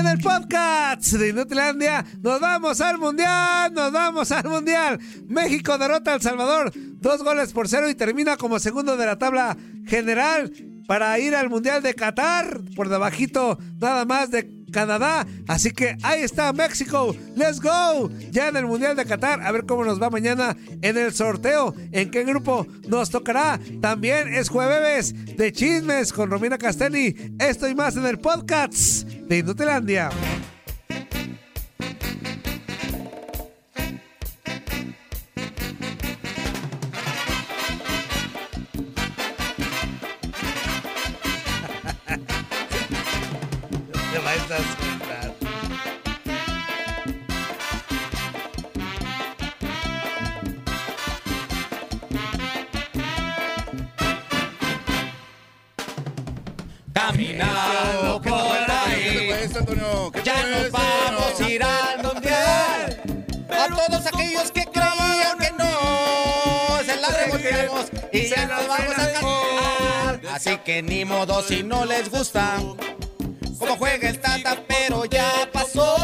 [0.00, 2.02] En el podcast de Inutilandia.
[2.22, 4.98] Nos vamos al Mundial, nos vamos al Mundial.
[5.28, 9.18] México derrota a El Salvador, dos goles por cero y termina como segundo de la
[9.18, 10.50] tabla general
[10.88, 15.26] para ir al Mundial de Qatar, por debajito nada más de Canadá.
[15.46, 19.66] Así que ahí está México, let's go, ya en el Mundial de Qatar, a ver
[19.66, 23.60] cómo nos va mañana en el sorteo, en qué grupo nos tocará.
[23.82, 29.38] También es jueves de chismes con Romina Castelli, esto y más en el podcast de
[29.38, 30.10] Inutilandia.
[70.50, 72.56] Así que ni modo si no les gusta
[73.56, 75.96] cómo juega el Tata, pero ya pasó.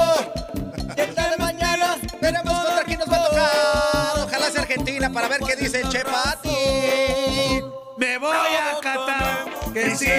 [0.97, 4.25] Y esta de mañana veremos contra quién nos va a tocar.
[4.25, 7.61] Ojalá sea Argentina para ver qué dice Chepati.
[7.97, 10.13] Me voy a Qatar, que sí,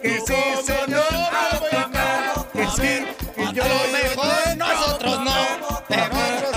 [0.00, 3.04] que sí, señor, a tocar, que sí,
[3.36, 6.53] que yo lo mejor nosotros no, pero nosotros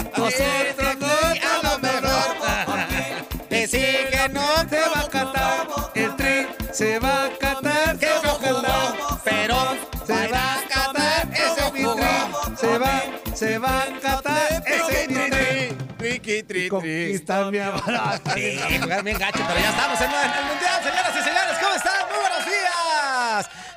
[6.78, 9.58] se va a Qatar, que no jugó, pero
[10.06, 13.02] se va a Qatar, ese mi tri, se va,
[13.34, 16.70] se va a Qatar, ese mi tri.
[16.70, 17.82] Conquista mi amor.
[18.36, 21.97] Sí, jugar bien gacho, pero ya estamos en el Mundial, señoras y señores, ¿cómo están?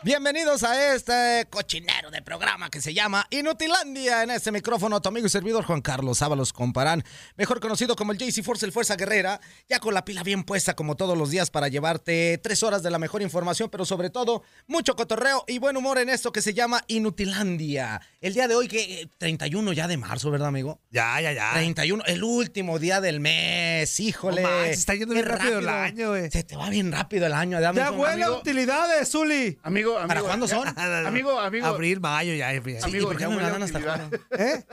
[0.03, 4.23] Bienvenidos a este cochinero de programa que se llama Inutilandia.
[4.23, 7.05] En este micrófono, tu amigo y servidor Juan Carlos Ábalos Comparán,
[7.37, 10.75] mejor conocido como el JC Force, el Fuerza Guerrera, ya con la pila bien puesta
[10.75, 14.43] como todos los días para llevarte tres horas de la mejor información, pero sobre todo
[14.67, 18.01] mucho cotorreo y buen humor en esto que se llama Inutilandia.
[18.23, 20.81] El día de hoy, que eh, 31 ya de marzo, ¿verdad, amigo?
[20.91, 21.53] Ya, ya, ya.
[21.53, 24.43] 31, el último día del mes, híjole.
[24.43, 26.31] No manches, está yendo bien rápido el año, güey.
[26.31, 27.61] Se te va bien rápido el año.
[27.61, 28.41] dame Ya huele a amigo.
[28.41, 29.59] utilidades, Zuli.
[29.63, 30.09] Amigo, amigo.
[30.09, 30.67] ¿Para cuándo son?
[31.07, 31.67] Amigo, amigo.
[31.67, 32.53] Abril, mayo, ya.
[32.53, 32.61] ya.
[32.63, 34.11] Sí, ¿y Amigo, por qué ya me la huele dan hasta julio?
[34.39, 34.65] ¿Eh?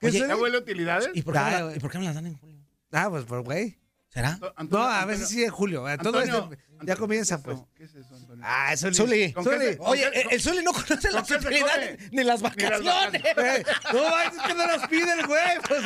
[0.00, 0.18] ¿Qué Oye?
[0.26, 1.10] ¿Ya huele utilidades?
[1.14, 1.76] ¿Y por, qué me la, güey.
[1.76, 2.60] ¿Y por qué me las dan en julio?
[2.92, 3.78] Ah, pues por güey.
[4.08, 4.38] ¿Será?
[4.70, 5.88] No, a veces sí en julio.
[5.88, 6.50] eh, Todo Antonio,
[6.82, 7.56] ya comienza, ¿qué pues.
[7.58, 7.64] es?
[7.76, 8.44] ¿Qué es eso, Antonio?
[8.46, 8.94] Ah, Zuli.
[8.94, 9.32] Zuli.
[9.32, 9.64] ¿Con qué Zuli.
[9.74, 11.98] se- Oye, qué- el, el Zuli no conoce las ¿Con qué se utilidades come?
[11.98, 13.22] ni las Ni las vacaciones.
[13.24, 15.58] Eh, no, es que no los pide el güey.
[15.68, 15.82] Pues,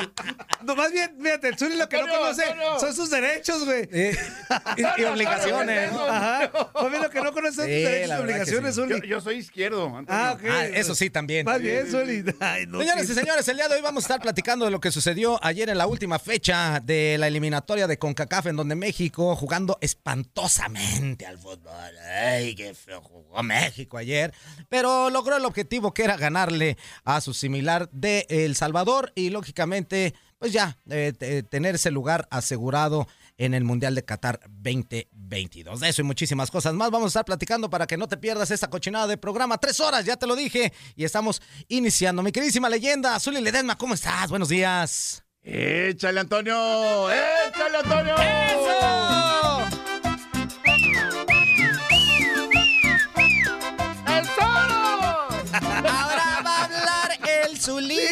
[0.63, 2.81] no, más bien, fíjate, el Zuli lo que no Antonio, conoce Antonio.
[2.81, 3.89] son sus derechos, güey.
[3.93, 4.17] Eh,
[4.77, 5.93] y, y obligaciones.
[5.93, 6.05] ¿no?
[6.07, 6.51] Ajá.
[6.75, 8.75] Más bien lo que no conoce son tus Sí, derechos y la verdad que obligaciones,
[8.75, 8.81] sí.
[8.81, 9.09] Yo, Zuli.
[9.09, 10.07] yo soy izquierdo, Antonio.
[10.09, 10.45] Ah, ok.
[10.51, 11.45] Ah, eso sí, también.
[11.45, 12.25] Más bien, Zuli.
[12.41, 13.13] Ay, no, Señores sí.
[13.13, 15.69] y señores, el día de hoy vamos a estar platicando de lo que sucedió ayer
[15.69, 20.78] en la última fecha de la eliminatoria de CONCACAF, en donde México jugando espantosamente
[21.27, 21.99] al fútbol.
[22.15, 24.33] ¡Ay, qué feo jugó México ayer!
[24.69, 30.15] Pero logró el objetivo que era ganarle a su similar de El Salvador y, lógicamente,
[30.39, 33.09] pues ya, eh, te- tener ese lugar asegurado
[33.39, 35.81] en el Mundial de Qatar 2022.
[35.81, 38.51] De eso y muchísimas cosas más vamos a estar platicando para que no te pierdas
[38.51, 39.59] esta cochinada de programa.
[39.59, 42.23] Tres horas, ya te lo dije, y estamos iniciando.
[42.23, 44.29] Mi queridísima leyenda, Zuli Ledesma, ¿cómo estás?
[44.31, 45.23] Buenos días.
[45.43, 47.09] ¡Échale, Antonio!
[47.11, 48.15] ¡Échale, Antonio!
[48.19, 49.88] ¡Eso!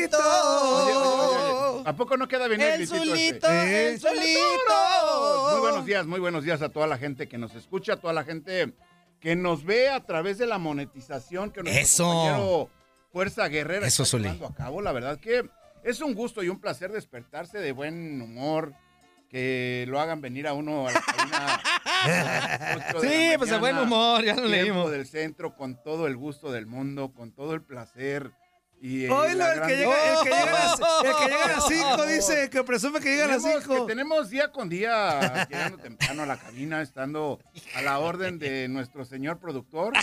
[0.04, 3.88] Oye, oye, oye, ¿A poco no queda bien el, Zulito, este?
[3.93, 5.48] el Zulito.
[5.52, 8.12] Muy buenos días, muy buenos días a toda la gente que nos escucha, a toda
[8.12, 8.75] la gente
[9.20, 12.04] que nos ve a través de la monetización que nuestro Eso.
[12.04, 12.70] compañero
[13.12, 14.82] Fuerza Guerrera Eso, está llevando a cabo.
[14.82, 15.48] La verdad que
[15.84, 18.75] es un gusto y un placer despertarse de buen humor,
[19.31, 21.62] que lo hagan venir a uno a la cabina.
[23.00, 24.90] Sí, la pues de buen humor, ya lo leímos.
[24.92, 28.31] del centro con todo el gusto del mundo, con todo el placer.
[28.81, 31.67] Y, la el que llega, el que llega a las, el que llega a las
[31.69, 33.87] 5, dice, que presume que llega a las tenemos, que 5.
[33.87, 37.40] tenemos día con día llegando temprano a la cabina, estando
[37.75, 39.94] a la orden de nuestro señor productor.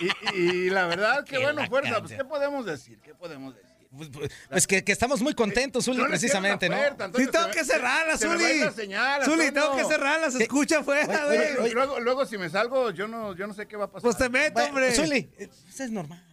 [0.00, 2.12] Y, y la verdad que bueno, fuerza, pues.
[2.12, 3.00] ¿qué podemos decir?
[3.00, 3.70] ¿Qué podemos decir?
[3.96, 6.76] Pues, pues, pues que, que estamos muy contentos, Zuli, No precisamente, ¿no?
[7.16, 8.60] Sí, tengo que cerrarla, Zuli.
[9.24, 11.72] Zuli, tengo que cerrarla, se escucha afuera, güey.
[11.72, 14.02] Luego, luego si me salgo, yo no, yo no sé qué va a pasar.
[14.02, 14.94] Pues te meto, Bueno, hombre.
[14.94, 16.24] Zuli, eh, pues es normal.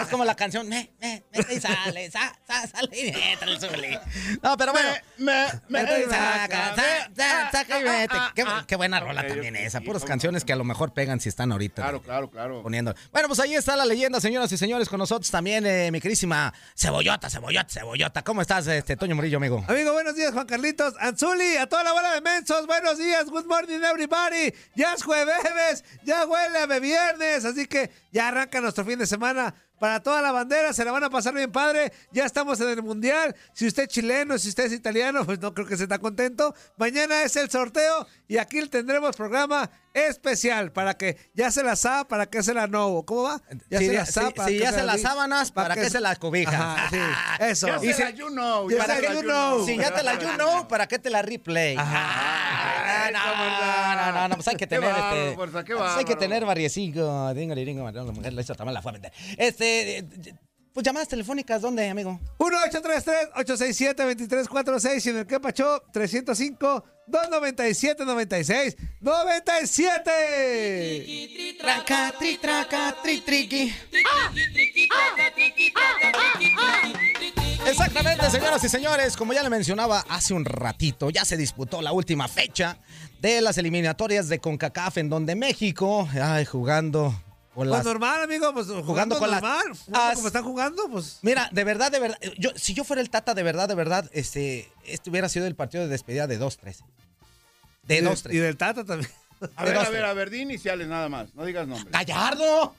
[0.00, 3.60] Es como la canción, me, me, mete y sale, sa, sa, sale y mete el
[3.60, 3.98] Zuli.
[4.42, 4.88] No, pero bueno.
[5.18, 8.16] me, me, Mete y me- saca, sa- sa- saca y mete.
[8.34, 9.80] Qué, qué buena rola también esa.
[9.80, 11.82] Puras canciones que a lo mejor pegan si están ahorita.
[11.82, 12.62] Claro, claro, claro.
[12.62, 12.94] Poniendo.
[13.12, 16.52] Bueno, pues ahí está la leyenda, señoras y señores, con nosotros también, eh, mi querísima
[16.76, 18.22] Cebollota, Cebollota, Cebollota.
[18.22, 19.64] ¿Cómo estás, este Toño Murillo, amigo?
[19.68, 20.94] Amigo, buenos días, Juan Carlitos.
[21.00, 24.52] Anzuli, a toda la bola de mensos, buenos días, good morning, everybody.
[24.74, 29.54] Ya es jueves, ya huele a viernes, así que ya arranca nuestro fin de semana.
[29.78, 31.92] Para toda la bandera, se la van a pasar bien padre.
[32.12, 33.34] Ya estamos en el mundial.
[33.52, 36.54] Si usted es chileno, si usted es italiano, pues no creo que se está contento.
[36.76, 42.06] Mañana es el sorteo y aquí tendremos programa especial para que ya se la sa,
[42.08, 43.02] para que se la no.
[43.06, 43.42] ¿Cómo va?
[43.70, 46.00] Ya Sí, se la para sí, que ya se las di- sábanas, ¿para qué se
[46.00, 46.54] las cobijas?
[46.54, 46.98] Ajá, sí,
[47.44, 47.66] eso.
[47.68, 49.66] Ya Y se la you know, ya se la la you know.
[49.66, 51.76] Si ya te la you know, ¿para qué te la replay?
[51.76, 53.10] Ajá.
[53.12, 53.18] No,
[53.96, 55.34] no, no, no, pues hay que Qué tener este.
[55.34, 57.34] fuerza, qué pues hay que tener variecico.
[57.34, 59.12] Dingo, dingo, la mujer la hizo también la fue a.
[59.36, 60.04] Este.
[60.72, 62.18] Pues llamadas telefónicas, ¿dónde, amigo?
[62.38, 68.76] 1-833-867-2346 y en el que pachó 305-297-96.
[69.02, 71.58] ¡97!
[71.58, 73.74] Traca, tri, traca, tri, triqui.
[77.66, 81.92] Exactamente, señoras y señores, como ya le mencionaba hace un ratito, ya se disputó la
[81.92, 82.78] última fecha
[83.20, 87.14] de las eliminatorias de CONCACAF en donde México, ay, jugando
[87.54, 89.64] con Pues las normal, amigo, pues jugando, con las- normal.
[89.84, 91.18] Jugando As- como están jugando, pues.
[91.22, 94.08] Mira, de verdad, de verdad, yo, si yo fuera el Tata, de verdad, de verdad,
[94.12, 96.78] este, este hubiera sido el partido de despedida de 2-3.
[97.82, 98.32] De y, 2-3.
[98.34, 99.10] y del Tata también.
[99.56, 101.90] A ver, a ver, a ver, di iniciales nada más, no digas nombres.
[101.92, 102.74] ¡Gallardo!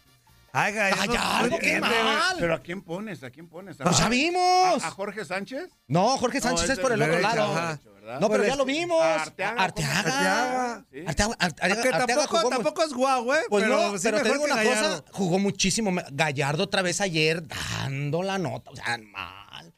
[0.54, 1.92] Ay, Gallardo, ¡Gallardo, no qué güey.
[1.92, 2.36] mal!
[2.40, 3.22] Pero ¿a quién pones?
[3.24, 3.80] ¿A quién pones?
[3.81, 4.84] ¿A, ¡Pues ya a- vimos!
[4.84, 5.70] ¿A, Jorge Sánchez?
[5.88, 7.44] No, Jorge No, Sánchez ese es por el otro lado.
[7.58, 7.80] ajá.
[8.03, 8.19] ¿Verdad?
[8.19, 9.01] No, pero ya lo vimos.
[9.01, 10.00] A Arteaga, Arteaga.
[10.00, 10.85] Arteaga.
[10.91, 10.97] Sí.
[11.07, 13.41] Arteaga, Arteaga- Que Arteaga tampoco, jugó tampoco es guau, güey.
[13.50, 15.03] Pues pero no, sí pero te digo una Gallardo.
[15.03, 15.91] cosa, jugó muchísimo.
[16.11, 19.73] Gallardo otra vez ayer dando la nota, o sea, mal.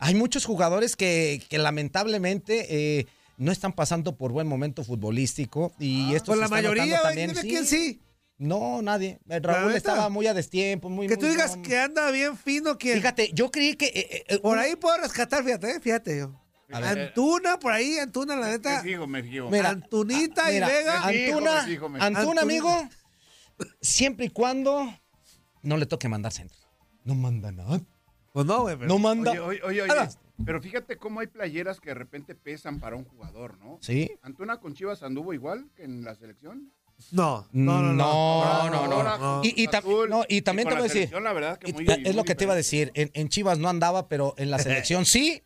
[0.00, 2.66] Hay muchos jugadores que, que lamentablemente
[2.98, 3.06] eh,
[3.36, 7.30] no están pasando por buen momento futbolístico y esto Pues la mayoría, también.
[7.30, 7.48] Dime Sí.
[7.48, 8.00] quién sí.
[8.36, 9.18] No, nadie.
[9.28, 11.62] Eh, ¿La Raúl estaba muy a destiempo, muy Que tú muy- digas no.
[11.62, 12.98] que anda bien fino, ¿quién?
[12.98, 16.40] Fíjate, yo creí que eh, eh, Por ahí puedo rescatar, fíjate, eh, fíjate yo.
[16.70, 17.08] A ver.
[17.08, 18.82] Antuna, por ahí, Antuna, la Me neta.
[18.82, 19.48] fijo, me fijo.
[19.50, 21.06] Mira, Antunita ah, y mira, Vega.
[21.06, 22.06] Me Antuna, me fijo, me fijo.
[22.18, 22.88] Antuna, amigo,
[23.80, 24.86] siempre y cuando
[25.62, 26.58] no le toque mandar centro.
[27.04, 27.80] No manda nada.
[28.32, 28.76] Pues no, güey.
[28.80, 29.30] No manda.
[29.32, 30.10] Oye, oye, oye, oye, Ahora.
[30.44, 33.78] pero fíjate cómo hay playeras que de repente pesan para un jugador, ¿no?
[33.80, 34.10] Sí.
[34.22, 36.72] ¿Antuna con Chivas anduvo igual que en la selección?
[37.12, 37.94] No, no, no.
[37.94, 39.40] No, no, no.
[39.44, 41.12] Y, y tam- Azul, no, y también te voy a la decir.
[41.22, 42.90] la verdad que muy- es muy lo que te iba a decir.
[42.94, 45.42] En, en Chivas no andaba, pero en la selección sí.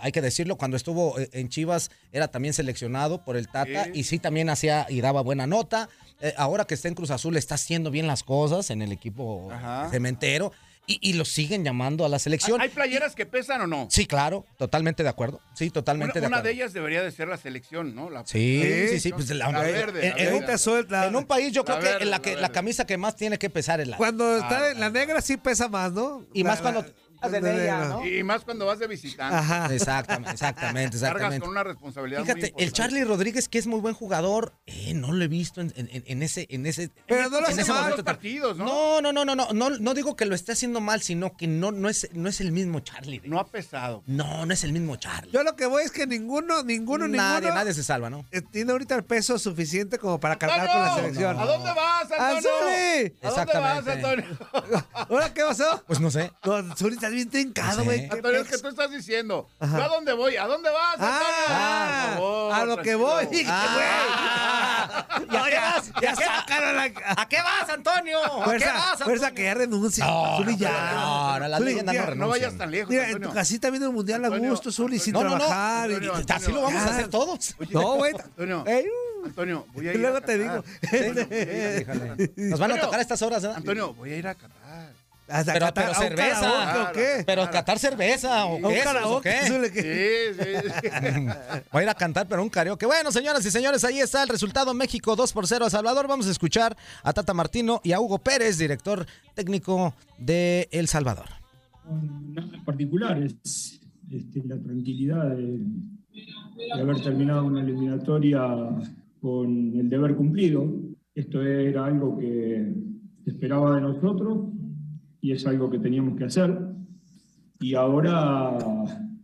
[0.00, 3.90] Hay que decirlo, cuando estuvo eh, en Chivas era también seleccionado por el Tata Sí.
[3.94, 5.88] y sí también hacía y daba buena nota.
[6.20, 9.50] Eh, ahora que está en Cruz Azul está haciendo bien las cosas en el equipo
[9.52, 9.88] Ajá.
[9.90, 10.52] cementero
[10.86, 12.60] y, y lo siguen llamando a la selección.
[12.60, 13.86] ¿Hay playeras que pesan o no?
[13.88, 15.40] Sí, claro, totalmente de acuerdo.
[15.54, 16.48] Sí, totalmente Una, de una acuerdo.
[16.48, 18.10] de ellas debería de ser la selección, ¿no?
[18.10, 18.88] La, Sí, Sí.
[18.88, 19.12] sí, sí.
[19.12, 20.32] Pues la- La verde, en, la en un, verde.
[20.34, 21.06] Ahorita suelta.
[21.06, 23.48] en un país yo La creo que la, que la camisa que más tiene que
[23.48, 26.24] pesar es la Cuando está Ah, en la negra sí pesa más, ¿no?
[26.34, 26.88] Y La- más cuando- la-
[27.30, 27.84] de la ella.
[27.88, 28.06] ¿no?
[28.06, 29.36] Y más cuando vas de visitante.
[29.36, 29.72] Ajá.
[29.72, 31.40] Exactamente, exactamente, Cargas exactamente.
[31.40, 32.72] con una responsabilidad muy Fíjate, el.
[32.72, 36.22] Charlie Rodríguez, que es muy buen jugador, eh, no lo he visto en, en- en-
[36.22, 37.80] ese, en ese, Pero no lo en hace ese mal.
[37.82, 38.64] momento Los partidos, ¿no?
[38.64, 41.70] No, no, no, no, no, no, digo que lo esté haciendo mal, sino que no,
[41.72, 43.20] no es, no es el mismo Charlie.
[43.24, 44.02] No ha pesado.
[44.06, 45.30] No, no es el mismo Charlie.
[45.32, 48.24] Yo lo que voy es que ninguno, ninguno, nadie, ninguno nadie se salva, ¿no?
[48.30, 51.38] eh, tiene ahorita el peso suficiente como para cargar con la selección.
[51.38, 52.50] ¿A dónde vas, Antonio?
[52.50, 52.50] ¡Azuli!
[52.52, 53.92] ¿A dónde vas, Exactamente.
[53.92, 54.26] Antonio?
[54.94, 55.84] ¿Ahora qué pasó?
[55.86, 56.32] Pues no sé.
[56.44, 58.08] No, Azuli, estás bien trincado, güey.
[58.08, 58.62] ¿Qué Antonio, es que pex?
[58.62, 59.48] tú estás diciendo.
[59.60, 59.78] Ajá.
[59.78, 60.36] ¿Yo a dónde voy?
[60.36, 61.16] ¿A dónde vas, Antonio?
[61.48, 65.06] Ah, Por favor, a lo que voy, Ah.
[65.30, 65.92] ¿Y a qué vas?
[66.02, 66.36] Ya ¿A qué vas?
[66.40, 66.82] sacaron la...
[67.16, 68.18] ¿A qué vas, Antonio?
[68.24, 69.04] ¿A qué Fuerza, vas, Antonio?
[69.04, 70.04] fuerza que ya renuncia.
[70.04, 70.92] No, Zuli, ya.
[70.94, 73.28] no, no, las Zuli, no No vayas tan lejos, Mira, en Antonio.
[73.28, 75.36] tu casita viendo el mundial a Antonio, gusto, Zuli, sin No, no, no.
[75.38, 75.90] trabajar.
[75.90, 77.54] y- Antonio, Así lo vamos a hacer todos.
[77.70, 78.12] No, güey.
[78.14, 79.26] Antonio, Ey, uh.
[79.26, 80.64] Antonio, voy a Y ir luego a te Qatar.
[80.64, 81.08] digo.
[81.12, 82.28] Antonio.
[82.36, 83.52] Nos van a Antonio, tocar a estas horas, ¿eh?
[83.54, 84.61] Antonio, voy a ir a Qatar.
[85.28, 86.40] Hasta Pero- Qatar, pero ¿a un cerveza.
[86.40, 87.24] karaoke ¿O qué?
[87.24, 89.30] Pero catar cerveza o ¿A un quesos, ¿o karaoke?
[89.72, 89.72] qué?
[89.72, 90.34] ¿qué?
[90.34, 91.26] Sí, sí, sí.
[91.72, 92.84] Voy a ir a cantar, pero un karaoke.
[92.86, 94.74] Bueno, señoras y señores, ahí está el resultado.
[94.74, 96.06] México 2 por 0 a Salvador.
[96.08, 101.26] Vamos a escuchar a Tata Martino y a Hugo Pérez, director técnico de El Salvador.
[101.88, 105.58] nada en particular, es este, la tranquilidad de,
[106.76, 108.42] de haber terminado una eliminatoria
[109.20, 110.66] con el deber cumplido.
[111.14, 112.72] Esto era algo que
[113.24, 114.48] se esperaba de nosotros
[115.22, 116.50] y es algo que teníamos que hacer.
[117.60, 118.58] Y ahora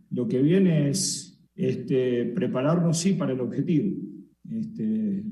[0.09, 3.95] lo que viene es este, prepararnos, sí, para el objetivo.
[4.49, 5.23] Este,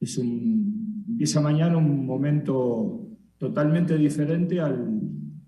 [0.00, 5.00] es un, empieza mañana un momento totalmente diferente al,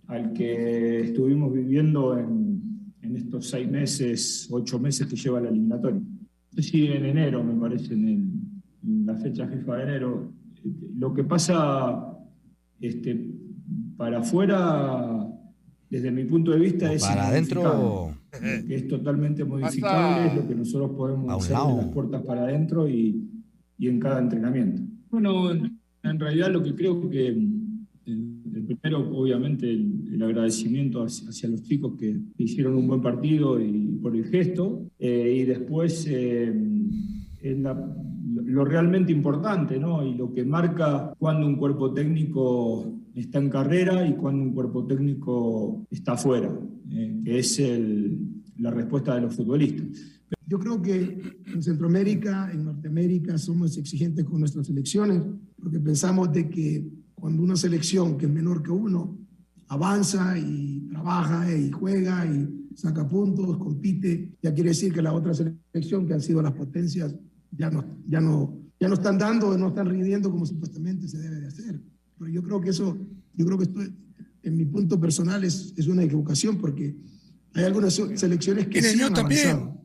[0.08, 2.60] al que estuvimos viviendo en,
[3.00, 6.02] en estos seis meses, ocho meses que lleva la eliminatoria.
[6.56, 8.28] Sí, en enero, me parece, en, el-
[8.82, 10.32] en la fecha FIFA de enero.
[10.96, 12.12] Lo que pasa
[12.80, 13.30] este,
[13.98, 15.28] para afuera,
[15.90, 18.14] desde mi punto de vista, es Para adentro.
[18.68, 21.70] es totalmente modificable es lo que nosotros podemos hacer lado.
[21.76, 23.28] de las puertas para adentro y,
[23.76, 24.82] y en cada entrenamiento.
[25.10, 27.52] Bueno, en, en realidad lo que creo que el,
[28.06, 33.60] el primero, obviamente, el, el agradecimiento hacia, hacia los chicos que hicieron un buen partido
[33.60, 36.54] y por el gesto, eh, y después eh,
[37.42, 37.94] la-
[38.44, 40.04] lo realmente importante, ¿no?
[40.06, 44.86] Y lo que marca cuando un cuerpo técnico está en carrera y cuando un cuerpo
[44.86, 46.50] técnico está fuera,
[46.90, 48.18] eh, que es el-
[48.58, 49.86] la respuesta de los futbolistas.
[50.46, 55.22] Yo creo que en Centroamérica, en Norteamérica, somos exigentes con nuestras selecciones,
[55.60, 59.18] porque pensamos de que cuando una selección que es menor que uno
[59.68, 65.34] avanza y trabaja y juega y saca puntos, compite, ya quiere decir que la otra
[65.34, 67.14] selección, que han sido las potencias,
[67.50, 71.40] ya no, ya no, ya no están dando, no están rindiendo como supuestamente se debe
[71.40, 71.80] de hacer.
[72.18, 72.96] Pero yo creo que eso,
[73.34, 73.80] yo creo que esto,
[74.42, 76.96] en mi punto personal, es, es una equivocación, porque
[77.54, 79.48] hay algunas selecciones que En el sí mío han también.
[79.48, 79.84] avanzado.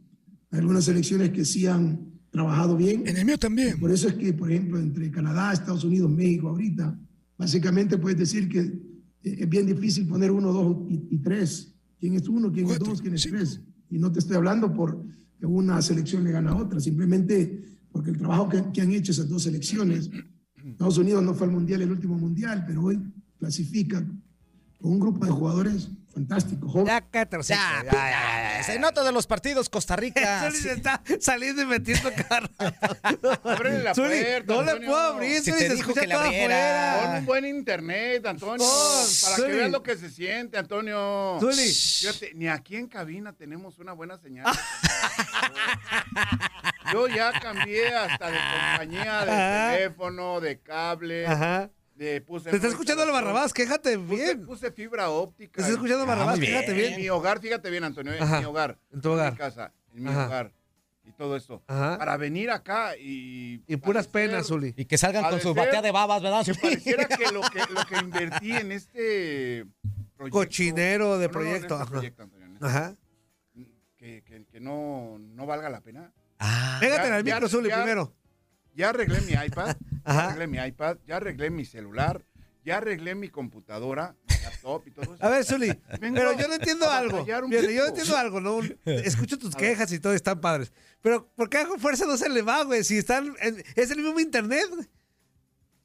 [0.51, 3.03] Hay algunas selecciones que sí han trabajado bien.
[3.07, 3.79] En el mío también.
[3.79, 6.99] Por eso es que, por ejemplo, entre Canadá, Estados Unidos, México, ahorita,
[7.37, 8.81] básicamente puedes decir que eh,
[9.23, 11.73] es bien difícil poner uno, dos y, y tres.
[11.99, 12.51] ¿Quién es uno?
[12.51, 13.01] ¿Quién es dos?
[13.01, 13.61] ¿Quién es tres?
[13.89, 15.05] Y no te estoy hablando por
[15.39, 17.61] que una selección le gana a otra, simplemente
[17.91, 20.09] porque el trabajo que, que han hecho esas dos selecciones.
[20.71, 22.99] Estados Unidos no fue al mundial, el último mundial, pero hoy
[23.39, 24.01] clasifica
[24.79, 27.03] con un grupo de jugadores fantásticos, jóvenes.
[27.11, 27.91] Ya, Ya, ya,
[28.57, 28.63] ya.
[28.63, 30.41] Se nota de los partidos Costa Rica.
[30.47, 32.47] Zuli se está saliendo y metiendo carro.
[33.43, 36.07] Ábrele la Zuli, puerta, no le puedo abrir, Si Zuli, te se dijo escucha que
[36.07, 36.93] le todo abriera.
[36.93, 37.19] Pon afuera.
[37.19, 39.47] un buen internet, Antonio, Oh, para Zuli.
[39.49, 41.37] que veas lo que se siente, Antonio.
[41.39, 41.67] Zuli.
[41.73, 44.45] Fíjate, ni aquí en cabina tenemos una buena señal.
[46.91, 49.71] Yo ya cambié hasta de compañía de Ajá.
[49.75, 51.69] teléfono, de cable, Ajá.
[51.95, 52.49] de puse.
[52.49, 54.45] Te está escuchando el Barrabás, quéjate bien.
[54.45, 55.53] puse fibra óptica.
[55.57, 56.63] Te está escuchando Ah, Barrabás, muy bien.
[56.67, 56.95] En bien.
[56.99, 58.39] mi hogar, fíjate bien, Antonio, en Ajá.
[58.39, 58.77] mi hogar.
[58.91, 59.31] En tu En hogar.
[59.33, 60.25] mi casa, en mi Ajá.
[60.27, 60.51] hogar.
[61.05, 61.61] Y todo esto.
[61.67, 61.97] Ajá.
[61.97, 63.61] Para venir acá y.
[63.67, 64.73] Y puras penas, Zuli.
[64.77, 66.45] Y que salgan con de su ser batea de babas, ¿verdad?
[66.45, 69.65] Que pareciera que lo que, lo que invertí en este
[70.15, 70.37] proyecto.
[70.39, 71.91] Cochinero de No, no, no, en proyecto, este ajá.
[71.91, 72.95] proyecto, Antonio, en este- Ajá.
[73.97, 76.11] Que, que- que no, no valga la pena.
[76.45, 78.13] Ah, Pégate al ya- micro, Zuli, ya- primero.
[78.75, 79.79] Ya arreglé mi iPad, ya
[80.27, 82.21] arreglé mi iPad, ya arreglé mi celular,
[82.65, 85.23] ya arreglé mi computadora, mi laptop y todo eso.
[85.25, 85.67] A ver, Zuli,
[86.01, 87.25] Vengo pero yo no entiendo algo.
[87.25, 88.59] yo no entiendo algo, ¿no?
[88.85, 90.73] Escucho tus quejas y todo, están padres.
[91.01, 92.83] Pero, ¿por qué a fuerza no se le va, güey?
[92.83, 93.35] Si están.
[93.41, 94.65] en- es el mismo internet.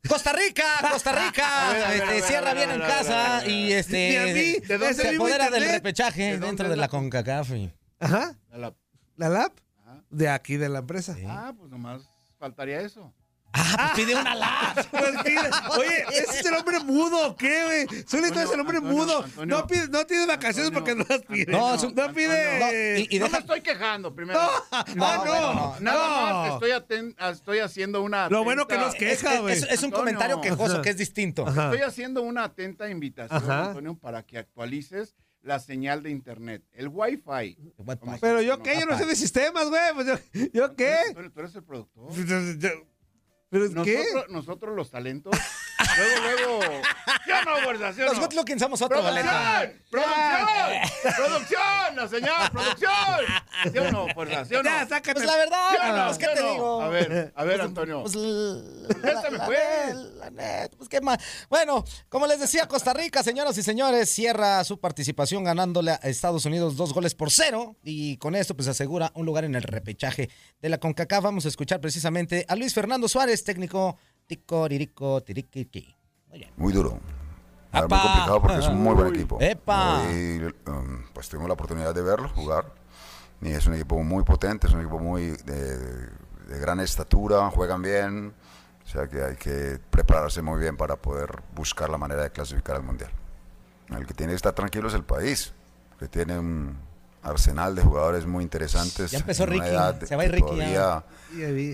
[0.08, 1.44] Costa Rica, Costa Rica.
[1.72, 4.08] Ver, este, ver, cierra ver, bien en casa y este.
[4.10, 6.76] Ni a mí, ¿de dónde es el se apodera del repechaje ¿De dónde dentro de
[6.76, 7.50] la- la CONCACAF.
[8.00, 8.34] Ajá.
[8.52, 8.74] La-
[9.16, 9.52] ¿La lap?
[10.10, 11.16] De aquí, de la empresa.
[11.26, 12.02] Ah, pues nomás
[12.38, 13.12] faltaría eso.
[13.50, 14.74] Ah, pues pide una la.
[14.90, 18.04] Pues pide- Oye, ¿ese es el hombre mudo o qué, güey?
[18.06, 19.22] Zuli, tú eres el hombre Antonio, mudo.
[19.24, 21.50] Antonio, no pide, no tienes vacaciones Antonio, porque no las pide.
[21.52, 22.58] No, No, su- no pide.
[22.60, 24.38] No, y- y no deja- me estoy quejando, primero.
[24.94, 25.80] No, No, ah, bueno, no, no.
[25.80, 26.38] Nada no.
[26.42, 28.28] más estoy, aten- estoy haciendo una.
[28.28, 29.54] Lo bueno que nos queja, Es, güey.
[29.54, 29.98] es- es un Antonio.
[29.98, 30.82] comentario quejoso Ajá.
[30.82, 31.46] que es distinto.
[31.48, 31.64] Ajá.
[31.72, 33.68] Estoy haciendo una atenta invitación, Ajá.
[33.68, 35.14] Antonio, para que actualices
[35.48, 36.62] la señal de internet.
[36.72, 37.56] El Wi-Fi.
[38.20, 39.80] Pero yo qué, yo no sé de sistemas, güey.
[39.94, 40.94] Pues yo, ¿yo qué?
[41.14, 42.12] Tú eres el productor.
[43.50, 43.96] Pues, yo- ¿Pero qué?
[43.98, 45.36] Nosotros, nosotros los talentos.
[45.96, 46.82] luego, luego.
[47.26, 47.92] ¡Yo no, fuerza?
[47.92, 48.20] ¿Sí Los no?
[49.02, 49.28] boleto.
[49.90, 50.84] ¡Producción!
[51.10, 51.14] ¡Producción!
[51.16, 51.94] ¡Producción!
[51.96, 52.50] ¡No, señor!
[52.52, 53.72] ¡Producción!
[53.72, 54.44] ¿Sí o no, fuerza?
[54.44, 54.70] ¿Sí o no?
[54.70, 55.14] Ya, sácate.
[55.14, 56.04] Pues la verdad, ¿Sí no?
[56.06, 56.52] pues, ¿qué ¿Sí o te no?
[56.52, 56.82] digo?
[56.82, 58.02] A ver, a ver, Antonio.
[58.02, 59.94] Pues, la- pues.
[60.16, 61.18] la neta, pues, qué más.
[61.48, 66.44] Bueno, como les decía, Costa Rica, señoras y señores, cierra su participación ganándole a Estados
[66.44, 70.30] Unidos dos goles por cero y con esto pues asegura un lugar en el repechaje
[70.60, 71.22] de la CONCACAF.
[71.24, 75.94] Vamos a escuchar precisamente a Luis Fernando Suárez, técnico Tico Ririco Tiriquiqui.
[76.56, 76.98] Muy duro.
[77.72, 77.96] Ah, ¡Apa!
[77.96, 79.38] Muy complicado porque es un muy buen equipo.
[79.40, 80.02] ¡Epa!
[80.12, 80.40] Y,
[80.70, 82.72] um, pues tuvimos la oportunidad de verlo jugar.
[83.40, 87.82] Y es un equipo muy potente, es un equipo muy de, de gran estatura, juegan
[87.82, 88.34] bien.
[88.84, 92.76] O sea que hay que prepararse muy bien para poder buscar la manera de clasificar
[92.76, 93.10] al Mundial.
[93.90, 95.52] El que tiene que estar tranquilo es el país,
[95.98, 96.87] que tiene un
[97.22, 99.10] arsenal de jugadores muy interesantes.
[99.10, 100.46] Ya empezó Ricky, edad se va a Ricky ya.
[100.46, 101.04] todavía Ya.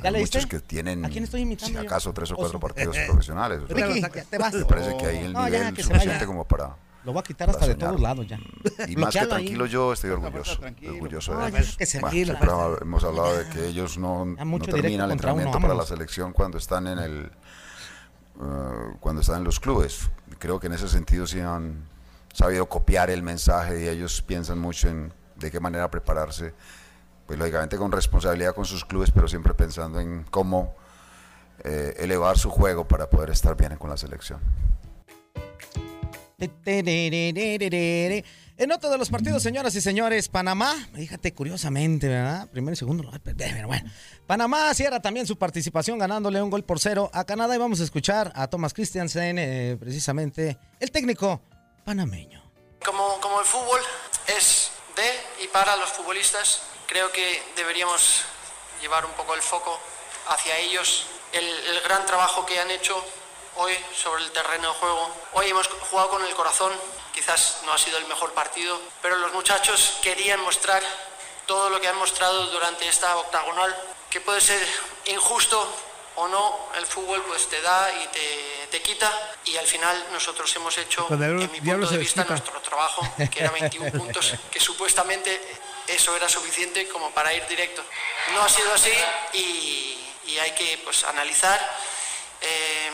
[0.02, 0.38] ¿Ya leíste?
[0.38, 1.80] muchos que tienen, ¿A quién estoy imitando si yo?
[1.80, 2.66] acaso, tres o cuatro Oso.
[2.66, 3.60] partidos profesionales.
[3.62, 4.54] O sea, Ricky, te vas.
[4.54, 6.76] me parece que hay el No, ya, nivel que se suficiente como para...
[7.04, 7.88] Lo voy a quitar hasta de soñar.
[7.90, 8.38] todos lados ya.
[8.38, 9.26] Y más que Bloquealo ahí.
[9.44, 10.58] tranquilo yo estoy orgulloso.
[10.58, 10.92] tranquilo.
[10.94, 11.76] orgulloso de ya ellos.
[11.76, 12.38] que se Bueno, tranquilo.
[12.38, 15.74] siempre hemos hablado de que ellos no, Ya no terminan el contra uno, entrenamiento para
[15.74, 17.30] la selección cuando están en el
[18.40, 20.10] eh, cuando están en los clubes.
[20.38, 21.86] Creo que en ese sentido sí han
[22.32, 25.12] sabido copiar el mensaje y ellos piensan mucho en
[25.44, 26.54] de qué manera prepararse.
[27.26, 30.74] Pues lógicamente con responsabilidad con sus clubes, pero siempre pensando en cómo
[31.62, 34.40] eh, elevar su juego para poder estar bien con la selección.
[38.56, 42.48] En otro de los partidos, señoras y señores, Panamá, fíjate curiosamente, ¿verdad?
[42.50, 43.90] Primero y segundo lugar, pero bueno.
[44.26, 47.84] Panamá cierra también su participación ganándole un gol por cero a Canadá y vamos a
[47.84, 51.40] escuchar a Thomas Christiansen, eh, precisamente el técnico
[51.84, 52.42] panameño.
[52.84, 53.80] Como, como el fútbol
[54.36, 58.22] es de y para los futbolistas, creo que deberíamos
[58.80, 59.78] llevar un poco el foco
[60.28, 61.06] hacia ellos.
[61.32, 63.04] El, el gran trabajo que han hecho
[63.56, 65.10] hoy sobre el terreno de juego.
[65.32, 66.72] Hoy hemos jugado con el corazón,
[67.12, 70.82] quizás no ha sido el mejor partido, pero los muchachos querían mostrar
[71.46, 73.74] todo lo que han mostrado durante esta octagonal,
[74.10, 74.66] que puede ser
[75.06, 75.68] injusto
[76.16, 79.10] o no, el fútbol pues te da y te, te quita
[79.44, 82.24] y al final nosotros hemos hecho, en mi punto de vista, desquita.
[82.24, 85.40] nuestro trabajo, que era 21 puntos, que supuestamente
[85.86, 87.82] eso era suficiente como para ir directo.
[88.32, 88.92] No ha sido así
[89.34, 91.60] y, y hay que pues, analizar.
[92.40, 92.90] eh,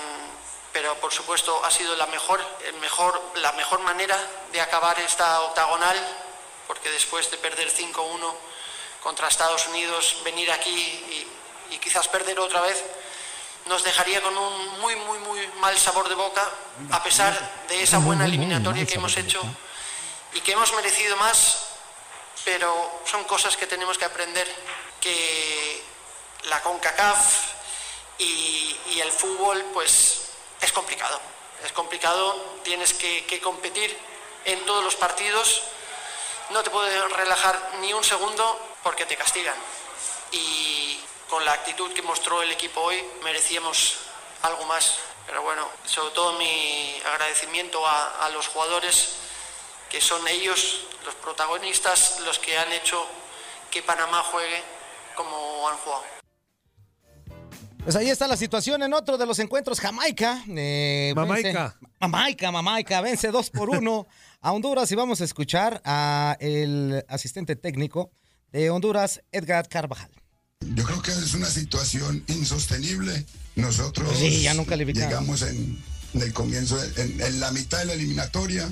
[0.72, 4.16] pero por supuesto ha sido la mejor, el mejor, la mejor manera
[4.52, 5.96] de acabar esta octagonal,
[6.68, 8.34] porque después de perder 5-1
[9.02, 12.84] contra Estados Unidos, venir aquí y, y quizás perder otra vez,
[13.70, 16.42] nos dejaría con un muy, muy, muy mal sabor de boca,
[16.90, 17.32] a pesar
[17.68, 19.40] de esa buena eliminatoria que hemos hecho
[20.32, 21.68] y que hemos merecido más,
[22.44, 24.52] pero son cosas que tenemos que aprender,
[25.00, 25.84] que
[26.48, 27.42] la CONCACAF
[28.18, 31.20] y, y el fútbol, pues es complicado.
[31.64, 33.96] Es complicado, tienes que, que competir
[34.46, 35.62] en todos los partidos,
[36.50, 39.54] no te puedes relajar ni un segundo porque te castigan.
[40.32, 40.98] Y
[41.30, 43.96] con la actitud que mostró el equipo hoy merecíamos
[44.42, 44.94] algo más.
[45.26, 49.14] Pero bueno, sobre todo mi agradecimiento a, a los jugadores,
[49.88, 53.06] que son ellos, los protagonistas, los que han hecho
[53.70, 54.60] que Panamá juegue
[55.14, 56.02] como han jugado.
[57.84, 59.80] Pues ahí está la situación en otro de los encuentros.
[59.80, 60.42] Jamaica.
[60.48, 61.48] eh, Mamaica.
[61.48, 63.00] vence- Mamaica, Mamaica.
[63.00, 64.06] Vence 2 por 1
[64.40, 68.10] a Honduras y vamos a escuchar a el asistente técnico
[68.52, 70.10] de Honduras, Edgar Carvajal.
[70.60, 71.10] Yo creo que
[71.70, 73.24] situación insostenible.
[73.54, 74.54] Nosotros Pues sí, ya
[74.94, 75.06] cara.
[75.06, 75.78] llegamos en,
[76.14, 78.68] en el comienzo, de- en, en la mitad de la eliminatoria.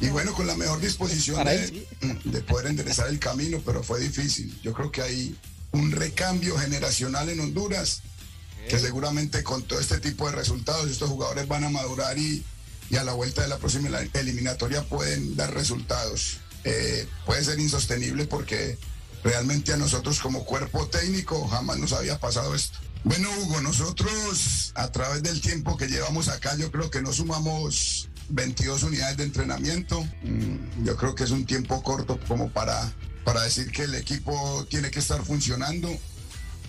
[0.00, 1.86] Y bueno, con la mejor disposición de, él,
[2.24, 4.58] de poder enderezar el camino, pero fue difícil.
[4.62, 5.36] Yo creo que hay
[5.72, 8.02] un recambio generacional en Honduras,
[8.68, 12.42] que seguramente con todo este tipo de resultados estos jugadores van a madurar y,
[12.90, 16.38] y a la vuelta de la próxima eliminatoria pueden dar resultados.
[16.64, 18.76] Eh, puede ser insostenible porque
[19.24, 22.78] realmente a nosotros como cuerpo técnico jamás nos había pasado esto.
[23.04, 28.08] Bueno, Hugo, nosotros a través del tiempo que llevamos acá, yo creo que nos sumamos
[28.28, 30.02] 22 unidades de entrenamiento.
[30.22, 32.92] Mm, Yo creo que es un tiempo corto como para,
[33.24, 35.88] para decir que el equipo tiene que estar funcionando.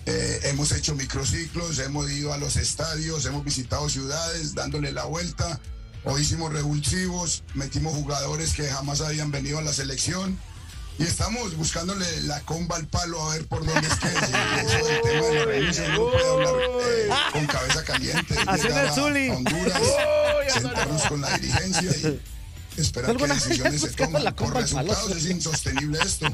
[0.05, 5.59] Eh, hemos hecho microciclos, hemos ido a los estadios, hemos visitado ciudades dándole la vuelta.
[6.05, 10.39] Hoy hicimos revulsivos, metimos jugadores que jamás habían venido a la selección
[10.99, 14.73] y estamos buscándole la comba al palo a ver por dónde es que es.
[14.75, 18.35] Eso del tema de la no puede hablar eh, con cabeza caliente.
[18.35, 19.29] Llegar el a Zuli.
[19.29, 19.81] Honduras,
[20.53, 22.21] sentarnos con la dirigencia y
[22.81, 24.35] esperar que ¿Alguna vez decisiones se tomen.
[24.35, 26.27] Por resultados es insostenible esto.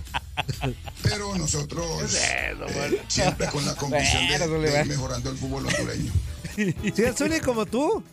[1.04, 6.12] Pero nosotros eh, siempre con la convicción de, de ir mejorando el fútbol hondureño.
[6.56, 8.04] Sí, el Zuli como tú.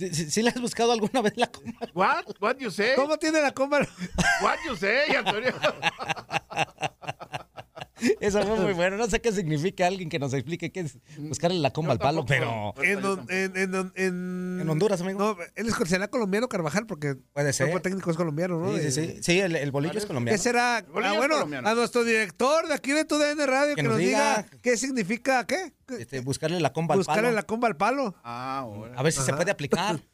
[0.00, 1.78] ¿Sí, sí- sí le has buscado alguna vez la comba?
[1.92, 2.24] What?
[2.40, 2.94] What you say?
[2.96, 3.80] ¿Cómo tiene la comba?
[4.40, 5.52] What you say, Antonio?
[8.20, 8.96] Eso fue muy bueno.
[8.96, 12.24] No sé qué significa alguien que nos explique qué es buscarle la comba al palo,
[12.26, 15.18] pero En, don- en, en, don- en, En Honduras, amigo.
[15.18, 17.66] No, él es, será colombiano Carvajal porque puede el ser.
[17.68, 18.76] cuerpo técnico es colombiano, ¿no?
[18.76, 19.18] Sí, sí, sí.
[19.22, 20.34] Sí, el, el bolillo es colombiano.
[20.36, 20.78] ¿Qué será?
[20.78, 21.68] Ah, bueno, colombiano.
[21.68, 24.58] a nuestro director de aquí de tu DN Radio que, Que nos nos diga, diga.
[24.62, 25.72] qué significa, ¿qué?
[25.98, 27.34] Este, buscarle la comba al Buscarle palo.
[27.34, 28.14] la comba al palo.
[28.22, 28.94] Ah, ahora.
[28.96, 30.00] A ver si se puede aplicar.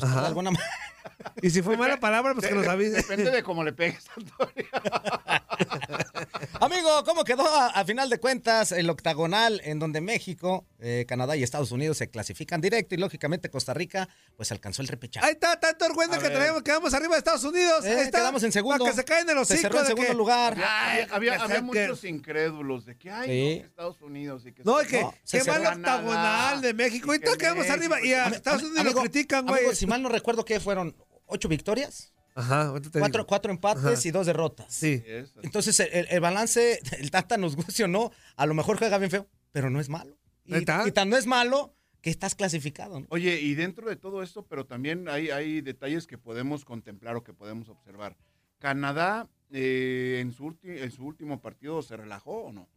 [0.00, 0.26] Buscarle Ajá.
[0.28, 0.50] alguna
[1.42, 2.96] Y si fue mala palabra, pues que nos avise.
[2.96, 4.66] Depende de cómo le pegues, Antonio.
[6.60, 11.36] Amigo, ¿cómo quedó a, a final de cuentas el octagonal en donde México, eh, Canadá
[11.36, 15.26] y Estados Unidos se clasifican directo y lógicamente Costa Rica pues alcanzó el repechaje?
[15.26, 16.36] Ahí está, tanto orgüenza A que ver.
[16.38, 17.84] traemos, quedamos arriba de Estados Unidos.
[17.84, 18.18] Eh, Ahí está.
[18.18, 18.84] quedamos en segundo.
[18.84, 20.52] Que se caen en los Se cerró en segundo que- lugar.
[20.54, 23.62] Había, había, que que- muchos incrédulos de que hay Sí.
[23.64, 27.14] Estados Unidos y que No, y que, No, se que mal octagonal de México.
[27.14, 28.04] Y que todos quedamos México, arriba.
[28.04, 29.74] Y a Estados Unidos lo critican, güey.
[29.74, 30.94] si mal no recuerdo que fueron
[31.26, 33.26] ocho victorias, Ajá, ahorita te cuatro, digo.
[33.26, 34.08] cuatro empates Ajá.
[34.08, 34.72] y dos derrotas.
[34.72, 35.02] Sí.
[35.06, 35.40] Eso.
[35.42, 39.10] Entonces el, el balance, el Tata nos guste o no, a lo mejor juega bien
[39.10, 40.16] feo, pero no es malo.
[40.44, 43.00] Y, tan no es malo que estás clasificado.
[43.00, 43.06] ¿no?
[43.10, 47.24] Oye, y dentro de todo esto, pero también hay, hay detalles que podemos contemplar o
[47.24, 48.16] que podemos observar.
[48.58, 52.68] Canadá, eh, en, su ulti- en su último partido, ¿se relajó o no?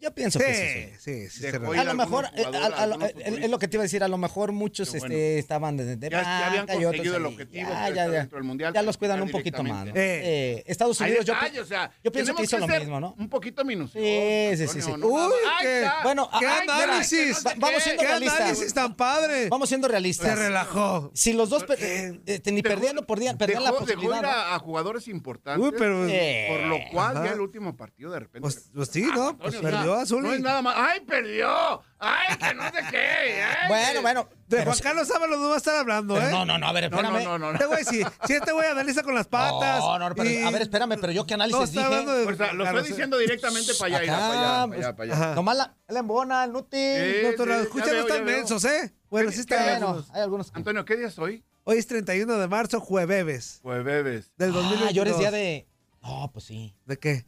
[0.00, 0.62] Yo pienso que sí.
[0.62, 0.96] sí.
[0.98, 1.42] Sí, sí, sí.
[1.42, 1.80] Dejó se.
[1.80, 3.84] A lo mejor, eh, jugadores, a- a- algunos es- es lo que te iba a
[3.84, 5.14] decir, a lo mejor muchos Qué bueno.
[5.14, 8.44] este, estaban de, de Ya, ya habían conseguido el objetivo Ya, que ya, dentro del
[8.44, 8.74] Mundial.
[8.74, 9.86] Ya los cuidan un poquito más.
[9.86, 9.92] ¿no?
[9.92, 10.58] directamente.
[10.58, 13.00] Eh, Estados Hay Unidos, yo, detalles, o sea, yo pienso que hizo lo ser mismo,
[13.00, 13.14] ¿no?
[13.18, 14.04] Un poquito minucioso.
[14.06, 14.92] Sí, sí, sí, sí.
[14.98, 15.32] No Uy,
[15.62, 15.86] qué-.
[16.02, 17.42] Bueno, ¡Qué análisis!
[17.46, 18.40] va- vamos siendo ¡Qué realistas.
[18.40, 19.48] análisis tan padre!
[19.48, 20.28] Vamos siendo realistas.
[20.28, 21.10] Se relajó.
[21.14, 24.18] Si los dos eh, eh, ni Dejó- perdiendo perdían, perdían la dejó, dejó posibilidad.
[24.18, 24.54] ir ¿no?
[24.54, 25.64] a, jugadores importantes.
[25.64, 26.06] Uy, pero.
[26.08, 28.40] Eh, Por lo cual, ya el último partido de repente.
[28.40, 29.38] Pues, pues sí, ¿no?
[29.86, 30.22] Pues perdió o sea, Azul.
[30.22, 30.74] No es nada más.
[30.76, 31.82] ¡Ay, perdió!
[31.98, 33.42] ¡Ay, que no sé qué!
[33.42, 34.28] ay, Bueno, bueno.
[34.48, 36.30] De pero Juan Carlos Ábalos no va a estar hablando, ¿eh?
[36.30, 37.24] no, no, no, a ver, No, espérame.
[37.24, 37.52] no, no, no.
[37.52, 39.80] Este güey, si, si este güey analiza con las patas.
[39.80, 41.84] No, no, pero, y- a ver, espérame, pero yo qué análisis No, está dije.
[41.86, 44.88] hablando de Pues, lo Carlos, estoy diciendo directamente para allá, Acá, para allá, pues, para
[44.88, 45.34] allá, para allá.
[45.34, 46.76] Nomás la, la embona, el Nuti.
[46.76, 47.36] Sí.
[47.38, 48.92] No, sí, escucha, no están mensos, ¿eh?
[49.10, 50.58] Bueno, sí está Bueno, hay algunos que...
[50.58, 51.44] Antonio, ¿qué día es hoy?
[51.64, 54.30] Hoy es 31 de marzo, jueves Pues bebes.
[54.36, 54.92] del Ah, 2022.
[54.94, 55.66] yo eres día de...
[56.02, 56.72] No, pues sí.
[56.84, 57.26] ¿De qué?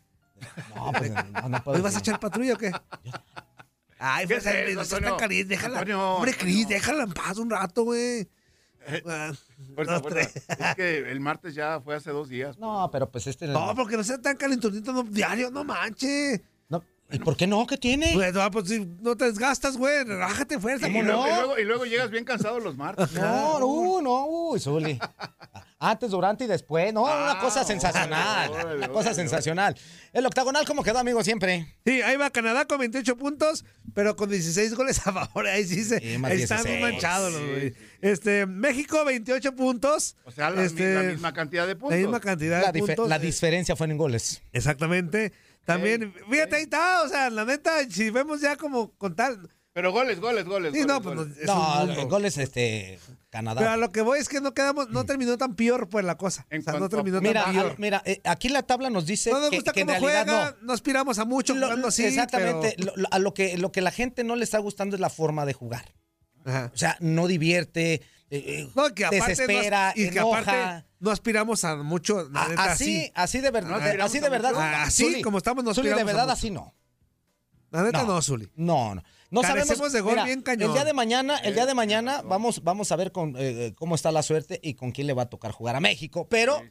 [0.75, 2.73] No, pues no, no puedo ¿Hoy vas a echar patrulla o qué?
[3.99, 5.81] Ay, ¿Qué pues, es eh, eso, no seas tan caliente, déjala.
[5.81, 6.69] Antonio, Hombre, Cris, Antonio.
[6.69, 8.29] déjala en paz un rato, güey.
[9.07, 9.33] Ah,
[9.75, 10.21] Fuerza, dos, fuerza.
[10.49, 12.59] Es que el martes ya fue hace dos días.
[12.59, 13.47] No, pero pues este...
[13.49, 16.41] No, porque no sea tan calentudito no, diario, no manches.
[17.11, 17.67] ¿Y por qué no?
[17.67, 18.11] ¿Qué tiene?
[18.13, 20.89] Pues, no, pues si no te desgastas, güey, relájate, fuerza.
[20.89, 21.29] Y ¿Cómo luego, no?
[21.29, 23.13] y, luego, y luego llegas bien cansado los martes.
[23.13, 24.99] No, no, no, uy, Zuli.
[25.81, 26.93] Antes, durante y después.
[26.93, 28.51] No, una Ah, cosa sensacional.
[28.77, 29.77] Una cosa sensacional.
[30.13, 31.23] El octagonal, ¿cómo quedó, amigo?
[31.23, 31.73] Siempre.
[31.87, 35.47] Sí, ahí va Canadá con 28 puntos, pero con 16 goles a favor.
[35.47, 36.01] Ahí sí se.
[36.01, 36.67] Sí, ahí están 16.
[36.69, 37.73] muy manchados los Sí.
[38.03, 40.17] Este, México, 28 puntos.
[40.25, 41.99] O sea, la, Este, la misma cantidad de La puntos.
[41.99, 43.09] misma cantidad La, de puntos.
[43.09, 44.43] la diferencia fue en goles.
[44.53, 45.33] Exactamente.
[45.75, 47.03] También, fíjate, ahí está.
[47.03, 49.37] O sea, la neta, si vemos ya como contar.
[49.73, 50.73] Pero goles, goles, goles.
[50.73, 51.37] Sí, goles, no, pues goles.
[51.37, 52.09] no, es No, un mundo.
[52.09, 52.99] goles, este,
[53.31, 53.61] Canadá.
[53.61, 56.17] Pero a lo que voy es que no quedamos, no terminó tan peor pues la
[56.17, 56.47] cosa.
[56.51, 57.75] En o sea, no cuanto terminó Mira, tan peor.
[57.79, 60.25] mira, eh, aquí la tabla nos dice no nos que, gusta que en cómo realidad
[60.27, 60.67] juega, no.
[60.67, 60.73] no.
[60.73, 62.05] aspiramos a mucho Lo- jugando así.
[62.07, 62.75] exactamente.
[62.77, 65.01] pero- Lo, lo- a lo que, lo que la gente no le está gustando es
[65.01, 65.95] la forma de jugar.
[66.45, 66.71] Ajá.
[66.75, 70.41] O sea, no divierte, eh, eh, No, que desespera, no, y que enoja.
[70.41, 72.29] aparte no aspiramos a mucho.
[72.31, 74.53] la A- neta, así, así de verdad, No aspiramos así de verdad.
[74.57, 76.75] Ah, así Zuli, como estamos, no Zuli, de verdad así no.
[77.71, 78.21] La neta No.
[78.23, 78.51] Zuli.
[78.57, 79.03] No, no.
[79.31, 80.71] No Carecemos sabemos de gol mira, bien cañón.
[80.71, 83.95] El día de mañana, el día de mañana vamos, vamos a ver con, eh, cómo
[83.95, 86.27] está la suerte y con quién le va a tocar jugar a México.
[86.31, 86.63] Pero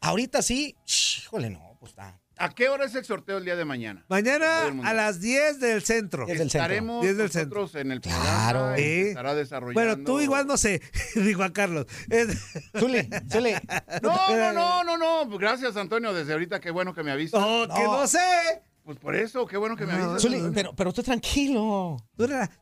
[0.00, 0.76] ahorita sí,
[1.20, 2.20] híjole, no, pues está.
[2.38, 4.04] ¿A qué hora es el sorteo el día de mañana?
[4.08, 6.26] Mañana a las 10 del centro.
[6.26, 6.60] Diez del centro.
[6.64, 8.24] Estaremos Diez del nosotros en el programa.
[8.24, 8.76] Claro.
[8.76, 9.80] se estará desarrollando.
[9.80, 10.82] Bueno, tú igual no sé,
[11.14, 11.86] dijo a Carlos.
[12.78, 13.54] Zuli, Zuli.
[14.02, 15.38] No, no, no, no, no.
[15.38, 16.12] Gracias, Antonio.
[16.12, 17.40] Desde ahorita, qué bueno que me avisas.
[17.42, 18.00] Oh, que No.
[18.00, 18.18] no sé.
[18.86, 20.22] Pues por eso, qué bueno que me avisas.
[20.22, 21.96] Zuli, pero, pero tú tranquilo.